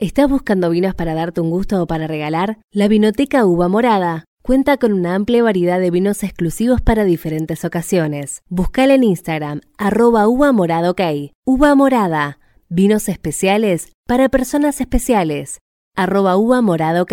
¿Estás 0.00 0.30
buscando 0.30 0.70
vinos 0.70 0.94
para 0.94 1.12
darte 1.12 1.42
un 1.42 1.50
gusto 1.50 1.82
o 1.82 1.86
para 1.86 2.06
regalar? 2.06 2.56
La 2.72 2.88
Vinoteca 2.88 3.44
Uva 3.44 3.68
Morada 3.68 4.24
cuenta 4.40 4.78
con 4.78 4.94
una 4.94 5.14
amplia 5.14 5.42
variedad 5.42 5.78
de 5.78 5.90
vinos 5.90 6.22
exclusivos 6.22 6.80
para 6.80 7.04
diferentes 7.04 7.66
ocasiones. 7.66 8.40
Buscala 8.48 8.94
en 8.94 9.04
Instagram, 9.04 9.60
arroba 9.76 10.26
uva 10.26 10.52
morada. 10.52 10.94
Uva 11.44 11.74
morada, 11.74 12.38
vinos 12.70 13.10
especiales 13.10 13.92
para 14.06 14.30
personas 14.30 14.80
especiales, 14.80 15.58
arroba 15.94 16.38
uva 16.38 16.62
morada. 16.62 17.04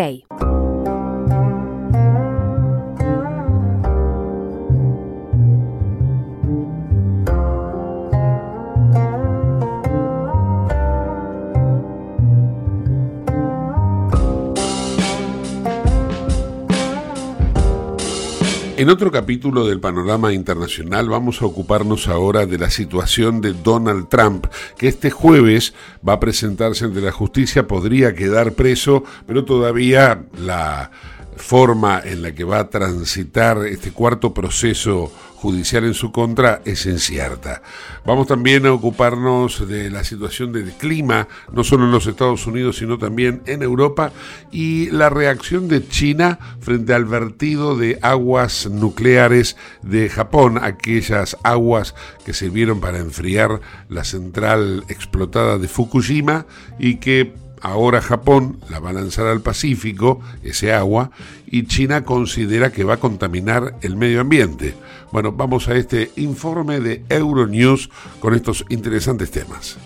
En 18.78 18.92
otro 18.92 19.12
capítulo 19.12 19.66
del 19.66 19.80
panorama 19.80 20.34
internacional 20.34 21.10
vamos 21.10 21.42
a 21.42 21.48
ocuparnos 21.48 22.08
ahora 22.08 22.46
de 22.46 22.60
la 22.60 22.70
situación 22.70 23.42
de 23.42 23.54
Donald 23.54 24.08
Trump, 24.08 24.46
que 24.78 24.88
este 24.88 25.10
jueves 25.10 25.74
va 26.08 26.13
a 26.13 26.20
presentarse 26.20 26.86
ante 26.86 27.02
la 27.02 27.12
justicia, 27.12 27.68
podría 27.68 28.13
quedar 28.13 28.54
preso, 28.54 29.04
pero 29.26 29.46
todavía 29.46 30.26
la 30.38 30.92
forma 31.38 32.00
en 32.06 32.22
la 32.22 32.36
que 32.36 32.44
va 32.44 32.60
a 32.60 32.70
transitar 32.70 33.66
este 33.66 33.92
cuarto 33.92 34.36
proceso 34.36 35.12
judicial 35.38 35.86
en 35.86 35.93
su 35.93 36.12
contra 36.12 36.62
es 36.65 36.86
incierta. 36.88 37.62
Vamos 38.06 38.28
también 38.28 38.65
a 38.65 38.73
ocuparnos 38.73 39.67
de 39.67 39.91
la 39.91 40.04
situación 40.04 40.52
del 40.52 40.71
clima, 40.71 41.28
no 41.52 41.63
solo 41.63 41.86
en 41.86 41.91
los 41.91 42.08
Estados 42.08 42.47
Unidos, 42.47 42.78
sino 42.78 42.97
también 42.97 43.43
en 43.45 43.62
Europa, 43.62 44.12
y 44.52 44.89
la 44.89 45.10
reacción 45.10 45.67
de 45.67 45.88
China 45.88 46.39
frente 46.60 46.93
al 46.93 47.06
vertido 47.06 47.78
de 47.78 48.00
aguas 48.02 48.67
nucleares 48.67 49.58
de 49.84 50.10
Japón, 50.10 50.60
aquellas 50.62 51.38
aguas 51.43 51.93
que 52.26 52.34
sirvieron 52.34 52.80
para 52.80 52.97
enfriar 52.97 53.62
la 53.89 54.04
central 54.04 54.86
explotada 54.89 55.60
de 55.60 55.67
Fukushima 55.67 56.47
y 56.80 56.95
que 56.95 57.34
Ahora 57.62 58.02
Japón 58.02 58.60
la 58.69 58.80
va 58.80 58.91
a 58.91 58.93
lanzar 58.93 59.28
al 59.28 59.41
Pacífico, 59.41 60.21
ese 60.43 60.73
agua, 60.73 61.12
y 61.47 61.65
China 61.65 62.04
considera 62.04 62.71
que 62.71 62.84
va 62.84 62.95
a 62.95 63.00
contaminar 63.00 63.76
el 63.82 63.97
medio 63.97 64.21
ambiente. 64.21 64.76
Bueno, 65.12 65.32
vamos 65.32 65.67
a 65.67 65.76
este 65.76 66.12
informe 66.15 66.80
de 66.80 67.04
Euronews 67.10 67.89
con 68.20 68.34
estos 68.34 68.65
interesantes 68.70 69.32
temas. 69.32 69.78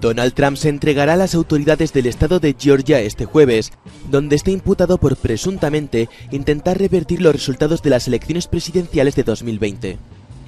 Donald 0.00 0.34
Trump 0.34 0.56
se 0.56 0.68
entregará 0.68 1.12
a 1.12 1.16
las 1.16 1.36
autoridades 1.36 1.92
del 1.92 2.06
estado 2.06 2.40
de 2.40 2.56
Georgia 2.58 3.00
este 3.00 3.24
jueves, 3.24 3.70
donde 4.10 4.34
está 4.34 4.50
imputado 4.50 4.98
por 4.98 5.16
presuntamente 5.16 6.08
intentar 6.32 6.76
revertir 6.76 7.22
los 7.22 7.32
resultados 7.32 7.82
de 7.82 7.90
las 7.90 8.08
elecciones 8.08 8.48
presidenciales 8.48 9.14
de 9.14 9.22
2020. 9.22 9.98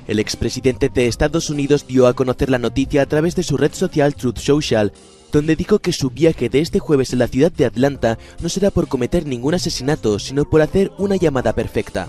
El 0.08 0.18
expresidente 0.18 0.88
de 0.88 1.06
Estados 1.06 1.50
Unidos 1.50 1.86
dio 1.86 2.08
a 2.08 2.14
conocer 2.14 2.50
la 2.50 2.58
noticia 2.58 3.02
a 3.02 3.06
través 3.06 3.36
de 3.36 3.44
su 3.44 3.56
red 3.56 3.72
social 3.72 4.16
Truth 4.16 4.38
Social 4.38 4.92
donde 5.34 5.56
dijo 5.56 5.80
que 5.80 5.92
su 5.92 6.10
viaje 6.10 6.48
de 6.48 6.60
este 6.60 6.78
jueves 6.78 7.12
en 7.12 7.18
la 7.18 7.26
ciudad 7.26 7.50
de 7.50 7.64
Atlanta 7.64 8.18
no 8.40 8.48
será 8.48 8.70
por 8.70 8.86
cometer 8.86 9.26
ningún 9.26 9.54
asesinato, 9.54 10.20
sino 10.20 10.44
por 10.44 10.62
hacer 10.62 10.92
una 10.96 11.16
llamada 11.16 11.52
perfecta. 11.52 12.08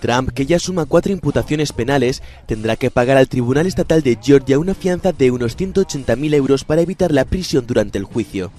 Trump, 0.00 0.30
que 0.30 0.46
ya 0.46 0.58
suma 0.58 0.86
cuatro 0.86 1.12
imputaciones 1.12 1.72
penales, 1.72 2.22
tendrá 2.46 2.76
que 2.76 2.90
pagar 2.90 3.16
al 3.16 3.28
Tribunal 3.28 3.66
Estatal 3.66 4.02
de 4.02 4.18
Georgia 4.22 4.58
una 4.58 4.74
fianza 4.74 5.12
de 5.12 5.30
unos 5.30 5.56
180.000 5.56 6.34
euros 6.34 6.64
para 6.64 6.82
evitar 6.82 7.12
la 7.12 7.24
prisión 7.24 7.66
durante 7.66 7.98
el 7.98 8.04
juicio. 8.04 8.50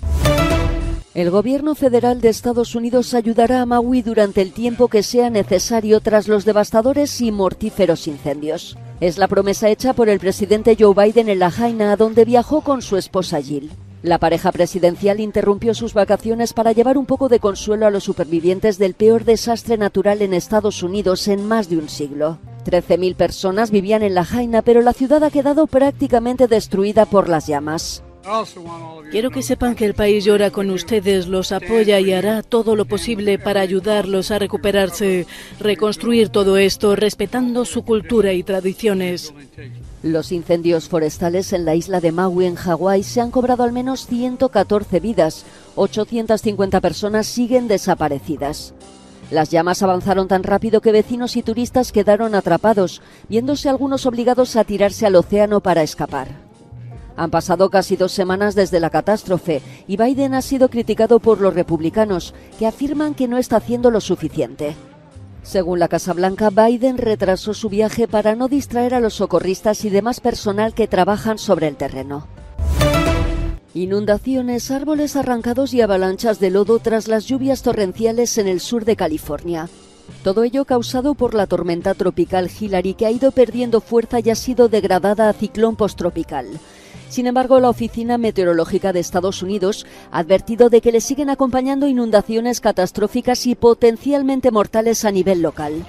El 1.16 1.30
gobierno 1.30 1.76
federal 1.76 2.20
de 2.20 2.28
Estados 2.28 2.76
Unidos 2.76 3.14
ayudará 3.14 3.62
a 3.62 3.66
Maui 3.66 4.02
durante 4.02 4.42
el 4.42 4.52
tiempo 4.52 4.90
que 4.90 5.02
sea 5.02 5.30
necesario 5.30 6.02
tras 6.02 6.28
los 6.28 6.44
devastadores 6.44 7.22
y 7.22 7.32
mortíferos 7.32 8.08
incendios. 8.08 8.78
Es 9.00 9.18
la 9.18 9.30
promesa 9.30 9.70
hecha 9.70 9.94
por 9.94 10.10
el 10.10 10.20
presidente 10.20 10.76
Joe 10.78 10.94
Biden 10.94 11.30
en 11.30 11.40
La 11.40 11.52
Jaina, 11.52 11.96
donde 11.96 12.26
viajó 12.26 12.62
con 12.62 12.82
su 12.82 12.98
esposa 12.98 13.42
Jill. 13.42 13.72
La 14.06 14.20
pareja 14.20 14.52
presidencial 14.52 15.20
interrumpió 15.20 15.74
sus 15.74 15.96
vacaciones 15.96 16.54
para 16.54 16.74
llevar 16.74 16.96
un 16.96 17.08
poco 17.08 17.28
de 17.28 17.40
consuelo 17.40 17.88
a 17.88 17.90
los 17.90 18.04
supervivientes 18.04 18.78
del 18.78 18.94
peor 18.94 19.26
desastre 19.26 19.80
natural 19.80 20.22
en 20.22 20.36
Estados 20.36 20.84
Unidos 20.84 21.28
en 21.28 21.48
más 21.48 21.70
de 21.70 21.78
un 21.78 21.90
siglo. 21.90 22.38
13.000 22.66 23.16
personas 23.16 23.72
vivían 23.72 24.04
en 24.04 24.14
La 24.14 24.24
Jaina, 24.24 24.62
pero 24.62 24.82
la 24.82 24.94
ciudad 24.94 25.24
ha 25.24 25.32
quedado 25.32 25.66
prácticamente 25.66 26.48
destruida 26.48 27.08
por 27.08 27.30
las 27.30 27.48
llamas. 27.48 28.04
Quiero 29.10 29.32
que 29.32 29.42
sepan 29.42 29.74
que 29.74 29.86
el 29.86 29.96
país 29.96 30.24
llora 30.24 30.52
con 30.52 30.70
ustedes, 30.70 31.26
los 31.26 31.52
apoya 31.52 32.00
y 32.00 32.14
hará 32.14 32.44
todo 32.44 32.76
lo 32.76 32.86
posible 32.86 33.40
para 33.40 33.62
ayudarlos 33.62 34.30
a 34.30 34.38
recuperarse, 34.38 35.26
reconstruir 35.60 36.30
todo 36.30 36.58
esto 36.58 36.96
respetando 36.96 37.66
su 37.66 37.84
cultura 37.84 38.34
y 38.34 38.44
tradiciones. 38.44 39.34
Los 40.06 40.32
incendios 40.32 40.88
forestales 40.88 41.52
en 41.52 41.66
la 41.66 41.74
isla 41.74 42.00
de 42.00 42.12
Maui, 42.12 42.46
en 42.46 42.54
Hawái, 42.54 43.02
se 43.02 43.22
han 43.22 43.32
cobrado 43.32 43.64
al 43.64 43.72
menos 43.72 44.06
114 44.06 45.00
vidas. 45.00 45.46
850 45.74 46.80
personas 46.80 47.26
siguen 47.26 47.68
desaparecidas. 47.68 48.76
Las 49.32 49.50
llamas 49.50 49.82
avanzaron 49.82 50.28
tan 50.28 50.44
rápido 50.44 50.80
que 50.80 50.92
vecinos 50.92 51.36
y 51.38 51.42
turistas 51.42 51.92
quedaron 51.92 52.36
atrapados, 52.36 53.02
viéndose 53.30 53.68
algunos 53.68 54.06
obligados 54.06 54.56
a 54.58 54.64
tirarse 54.64 55.08
al 55.08 55.16
océano 55.16 55.62
para 55.62 55.82
escapar. 55.82 56.28
Han 57.18 57.32
pasado 57.32 57.72
casi 57.72 57.96
dos 57.96 58.12
semanas 58.12 58.54
desde 58.54 58.80
la 58.80 58.92
catástrofe 58.92 59.64
y 59.88 59.98
Biden 59.98 60.36
ha 60.36 60.44
sido 60.44 60.70
criticado 60.70 61.18
por 61.18 61.42
los 61.42 61.56
republicanos, 61.56 62.36
que 62.60 62.68
afirman 62.68 63.16
que 63.16 63.28
no 63.28 63.40
está 63.40 63.58
haciendo 63.58 63.90
lo 63.90 64.02
suficiente. 64.02 64.76
Según 65.46 65.78
la 65.78 65.88
Casa 65.88 66.12
Blanca, 66.14 66.50
Biden 66.50 66.98
retrasó 66.98 67.54
su 67.54 67.70
viaje 67.70 68.08
para 68.08 68.36
no 68.36 68.48
distraer 68.48 68.96
a 68.96 69.00
los 69.00 69.14
socorristas 69.14 69.86
y 69.86 69.92
demás 69.92 70.20
personal 70.20 70.74
que 70.74 70.88
trabajan 70.88 71.38
sobre 71.38 71.68
el 71.68 71.76
terreno. 71.76 72.28
Inundaciones, 73.76 74.72
árboles 74.72 75.16
arrancados 75.16 75.74
y 75.76 75.82
avalanchas 75.82 76.40
de 76.40 76.50
lodo 76.50 76.80
tras 76.80 77.08
las 77.08 77.26
lluvias 77.26 77.62
torrenciales 77.62 78.40
en 78.40 78.48
el 78.48 78.60
sur 78.60 78.86
de 78.86 78.96
California. 78.96 79.70
Todo 80.24 80.44
ello 80.44 80.66
causado 80.66 81.14
por 81.14 81.36
la 81.36 81.46
tormenta 81.46 81.94
tropical 81.94 82.50
Hillary 82.50 82.96
que 82.96 83.06
ha 83.06 83.12
ido 83.12 83.32
perdiendo 83.32 83.82
fuerza 83.82 84.20
y 84.22 84.32
ha 84.32 84.36
sido 84.36 84.68
degradada 84.68 85.30
a 85.30 85.34
ciclón 85.34 85.76
posttropical. 85.76 86.48
Sin 87.16 87.28
embargo, 87.28 87.62
la 87.62 87.70
Oficina 87.70 88.18
Meteorológica 88.18 88.92
de 88.92 89.00
Estados 89.00 89.42
Unidos 89.42 89.86
ha 90.12 90.20
advertido 90.20 90.70
de 90.70 90.82
que 90.82 90.92
le 90.92 91.00
siguen 91.00 91.30
acompañando 91.30 91.88
inundaciones 91.88 92.60
catastróficas 92.60 93.48
y 93.48 93.56
potencialmente 93.56 94.52
mortales 94.52 95.06
a 95.06 95.12
nivel 95.12 95.42
local. 95.42 95.86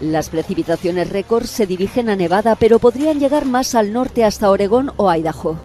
Las 0.00 0.28
precipitaciones 0.28 1.10
récord 1.10 1.44
se 1.44 1.68
dirigen 1.68 2.08
a 2.08 2.16
Nevada, 2.16 2.56
pero 2.56 2.80
podrían 2.80 3.20
llegar 3.20 3.44
más 3.44 3.76
al 3.76 3.92
norte 3.92 4.24
hasta 4.24 4.50
Oregón 4.50 4.90
o 4.96 5.14
Idaho. 5.14 5.58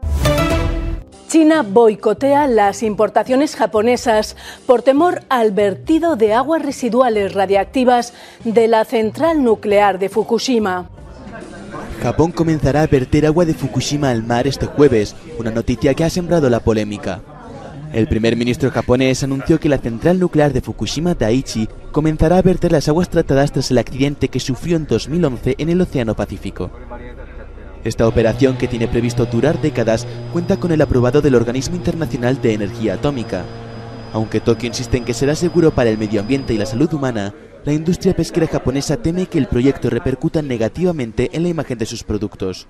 China 1.28 1.64
boicotea 1.68 2.46
las 2.46 2.84
importaciones 2.84 3.56
japonesas 3.56 4.38
por 4.68 4.84
temor 4.84 5.24
al 5.30 5.50
vertido 5.54 6.16
de 6.18 6.36
aguas 6.36 6.62
residuales 6.62 7.34
radiactivas 7.34 8.14
de 8.44 8.68
la 8.68 8.86
central 8.86 9.44
nuclear 9.44 9.98
de 9.98 10.10
Fukushima. 10.10 11.01
Japón 12.02 12.32
comenzará 12.32 12.82
a 12.82 12.88
verter 12.88 13.28
agua 13.28 13.46
de 13.46 13.54
Fukushima 13.54 14.10
al 14.10 14.24
mar 14.24 14.48
este 14.48 14.66
jueves, 14.66 15.16
una 15.38 15.52
noticia 15.52 15.94
que 15.94 16.04
ha 16.04 16.10
sembrado 16.10 16.50
la 16.50 16.60
polémica. 16.60 17.22
El 17.94 18.08
primer 18.08 18.36
ministro 18.36 18.72
japonés 18.72 19.22
anunció 19.22 19.60
que 19.60 19.70
la 19.70 19.78
central 19.78 20.20
nuclear 20.20 20.52
de 20.52 20.62
Fukushima 20.62 21.14
Daiichi 21.14 21.70
comenzará 21.92 22.40
a 22.40 22.42
verter 22.42 22.72
las 22.72 22.88
aguas 22.88 23.10
tratadas 23.10 23.52
tras 23.52 23.70
el 23.70 23.78
accidente 23.78 24.30
que 24.30 24.40
sufrió 24.40 24.78
en 24.78 24.88
2011 24.88 25.56
en 25.60 25.70
el 25.70 25.80
Océano 25.80 26.16
Pacífico. 26.16 26.72
Esta 27.84 28.08
operación, 28.08 28.58
que 28.58 28.68
tiene 28.68 28.88
previsto 28.88 29.28
durar 29.28 29.62
décadas, 29.62 30.08
cuenta 30.34 30.58
con 30.58 30.72
el 30.72 30.82
aprobado 30.82 31.22
del 31.22 31.36
Organismo 31.36 31.76
Internacional 31.76 32.42
de 32.42 32.54
Energía 32.54 32.96
Atómica. 32.96 33.44
Aunque 34.12 34.40
Tokio 34.40 34.68
insiste 34.68 34.98
en 34.98 35.06
que 35.06 35.14
será 35.14 35.36
seguro 35.36 35.70
para 35.70 35.92
el 35.92 36.00
medio 36.00 36.22
ambiente 36.22 36.54
y 36.56 36.58
la 36.58 36.66
salud 36.66 36.92
humana, 36.94 37.32
la 37.64 37.74
industria 37.74 38.16
pesquera 38.16 38.48
japonesa 38.48 38.98
teme 38.98 39.28
que 39.28 39.38
el 39.38 39.48
proyecto 39.48 39.90
repercuta 39.90 40.42
negativamente 40.42 41.30
en 41.34 41.44
la 41.44 41.50
imagen 41.50 41.78
de 41.78 41.86
sus 41.86 42.04
productos. 42.04 42.68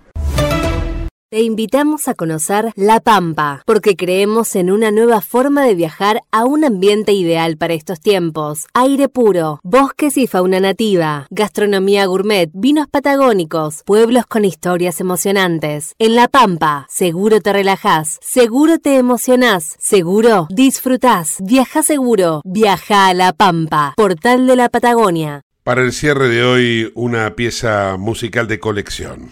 Te 1.34 1.44
invitamos 1.44 2.10
a 2.10 2.13
conocer 2.13 2.74
La 2.76 3.00
Pampa, 3.00 3.63
porque 3.65 3.96
creemos 3.96 4.54
en 4.58 4.70
una 4.70 4.91
nueva 4.91 5.22
forma 5.22 5.63
de 5.63 5.76
viajar 5.76 6.24
a 6.30 6.44
un 6.44 6.65
ambiente 6.65 7.13
ideal 7.13 7.56
para 7.56 7.74
estos 7.74 8.02
tiempos. 8.02 8.65
Aire 8.74 9.08
puro, 9.08 9.62
bosques 9.63 10.17
y 10.17 10.28
fauna 10.28 10.60
nativa, 10.60 11.28
gastronomía 11.30 12.06
gourmet, 12.06 12.50
vinos 12.54 12.88
patagónicos, 12.89 13.84
pueblos 13.86 14.26
con 14.26 14.44
historias 14.44 15.00
emocionantes. 15.00 15.96
En 16.00 16.17
La 16.17 16.28
Pampa, 16.28 16.86
seguro 16.89 17.39
te 17.39 17.54
relajás, 17.54 18.20
seguro 18.22 18.78
te 18.80 18.98
emocionás, 18.98 19.78
seguro 19.80 20.48
disfrutás. 20.50 21.38
Viaja 21.39 21.82
seguro, 21.82 22.41
viaja 22.44 23.08
a 23.08 23.13
La 23.13 23.32
Pampa, 23.32 23.94
portal 23.96 24.48
de 24.48 24.58
la 24.58 24.67
Patagonia. 24.67 25.44
Para 25.63 25.84
el 25.84 25.94
cierre 25.94 26.28
de 26.28 26.44
hoy, 26.44 26.91
una 26.94 27.36
pieza 27.36 27.96
musical 27.98 28.50
de 28.50 28.60
colección. 28.60 29.32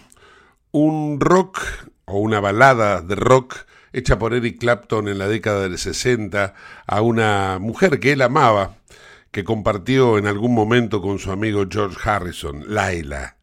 Un 0.71 1.19
rock 1.19 1.62
o 2.05 2.19
una 2.19 2.39
balada 2.39 3.01
de 3.01 3.15
rock 3.15 3.65
hecha 3.91 4.19
por 4.19 4.34
Eric 4.34 4.60
Clapton 4.60 5.08
en 5.08 5.17
la 5.17 5.27
década 5.27 5.62
del 5.62 5.77
60 5.77 6.53
a 6.86 7.01
una 7.01 7.58
mujer 7.60 7.99
que 7.99 8.12
él 8.12 8.21
amaba, 8.21 8.77
que 9.32 9.43
compartió 9.43 10.17
en 10.17 10.27
algún 10.27 10.53
momento 10.53 11.01
con 11.01 11.17
su 11.17 11.32
amigo 11.32 11.65
George 11.69 11.97
Harrison, 12.03 12.65
Laila. 12.67 13.38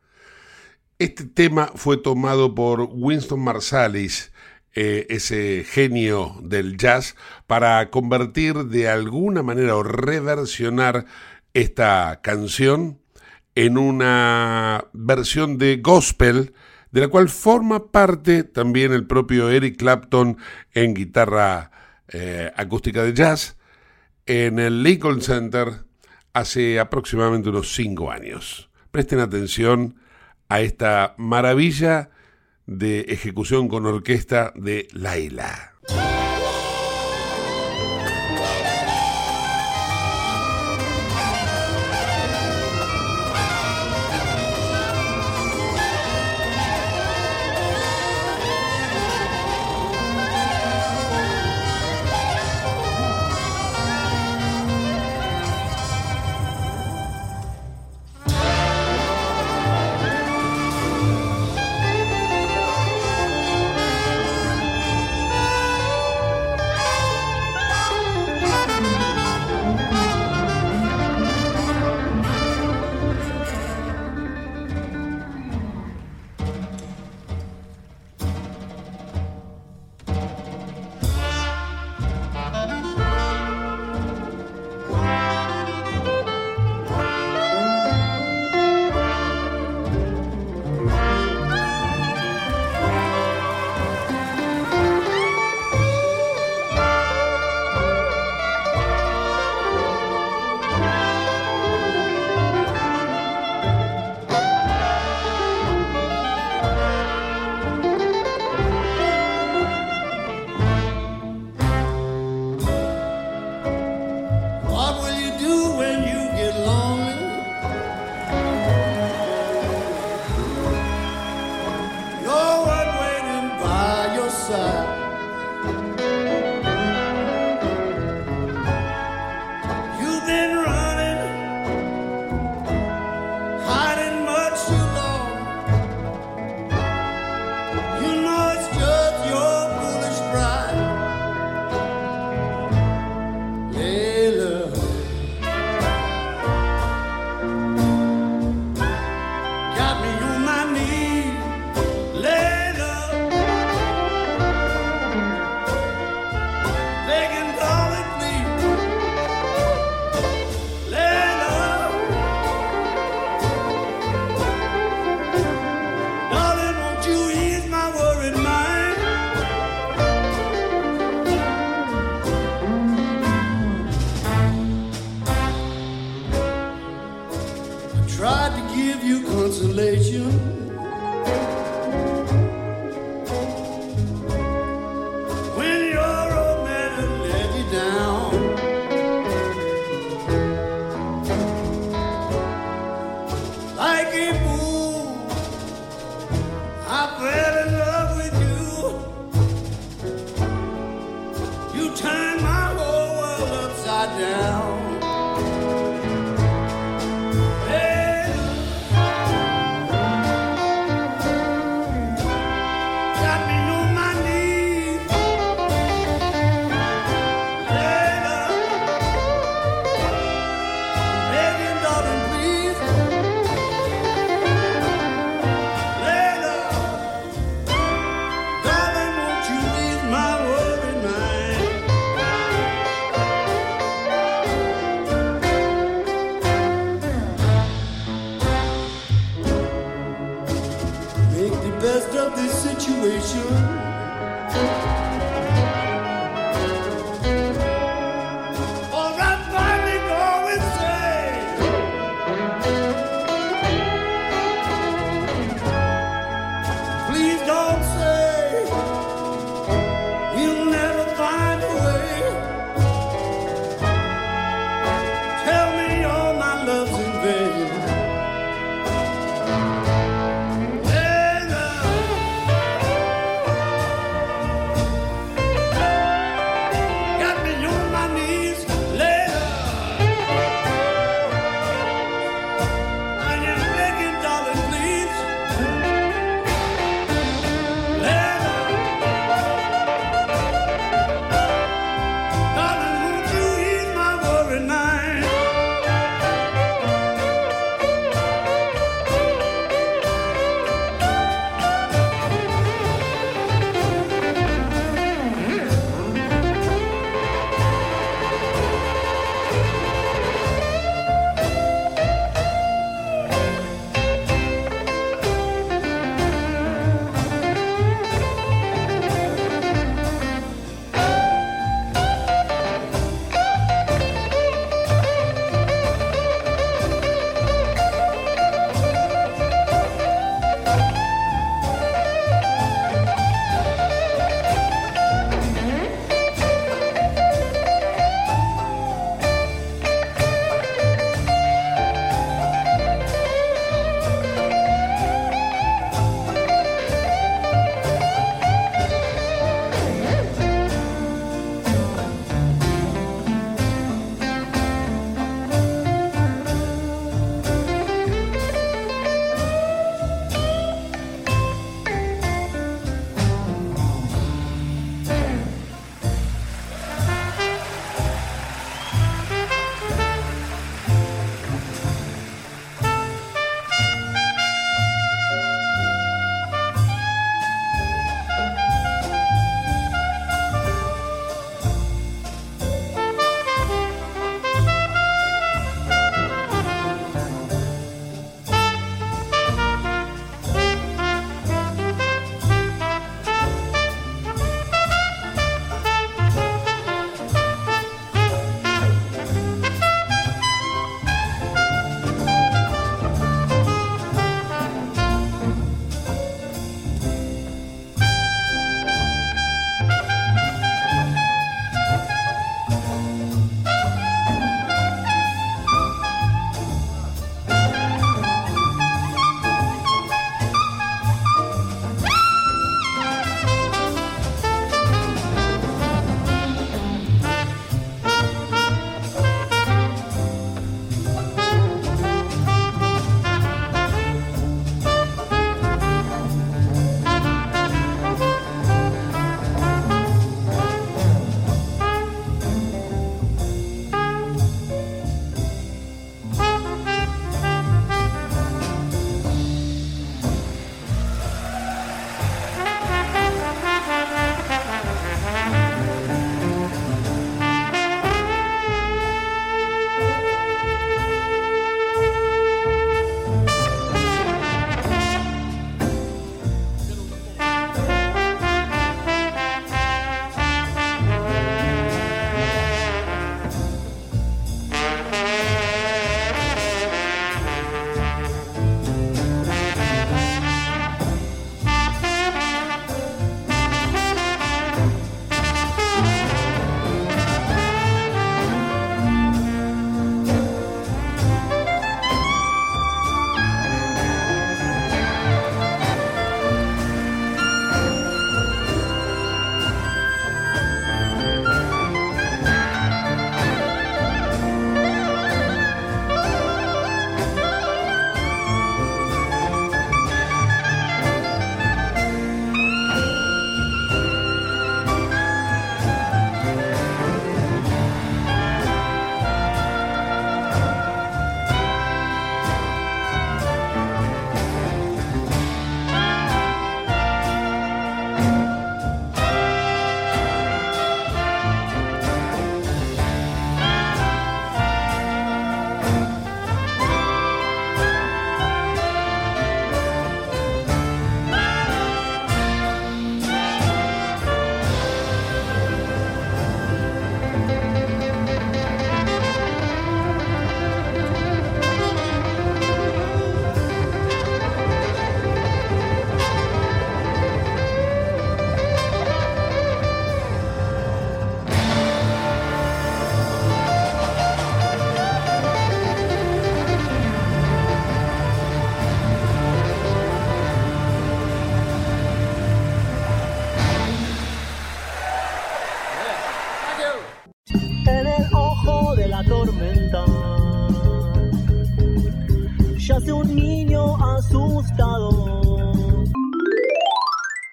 Este 0.98 1.24
tema 1.24 1.70
fue 1.74 1.96
tomado 1.96 2.54
por 2.54 2.88
Winston 2.92 3.40
Marsalis, 3.40 4.32
eh, 4.74 5.06
ese 5.10 5.64
genio 5.68 6.36
del 6.42 6.76
jazz, 6.76 7.16
para 7.46 7.90
convertir 7.90 8.66
de 8.66 8.88
alguna 8.88 9.42
manera 9.42 9.76
o 9.76 9.82
reversionar 9.82 11.06
esta 11.54 12.20
canción 12.22 13.00
en 13.54 13.78
una 13.78 14.84
versión 14.92 15.58
de 15.58 15.78
gospel 15.78 16.54
de 16.96 17.02
la 17.02 17.08
cual 17.08 17.28
forma 17.28 17.92
parte 17.92 18.42
también 18.42 18.90
el 18.90 19.06
propio 19.06 19.50
Eric 19.50 19.76
Clapton 19.76 20.38
en 20.72 20.94
guitarra 20.94 21.70
eh, 22.08 22.50
acústica 22.56 23.02
de 23.02 23.12
jazz 23.12 23.58
en 24.24 24.58
el 24.58 24.82
Lincoln 24.82 25.20
Center 25.20 25.84
hace 26.32 26.80
aproximadamente 26.80 27.50
unos 27.50 27.74
cinco 27.74 28.10
años. 28.10 28.70
Presten 28.92 29.18
atención 29.18 29.96
a 30.48 30.62
esta 30.62 31.14
maravilla 31.18 32.08
de 32.64 33.00
ejecución 33.00 33.68
con 33.68 33.84
orquesta 33.84 34.54
de 34.56 34.88
Laila. 34.92 35.75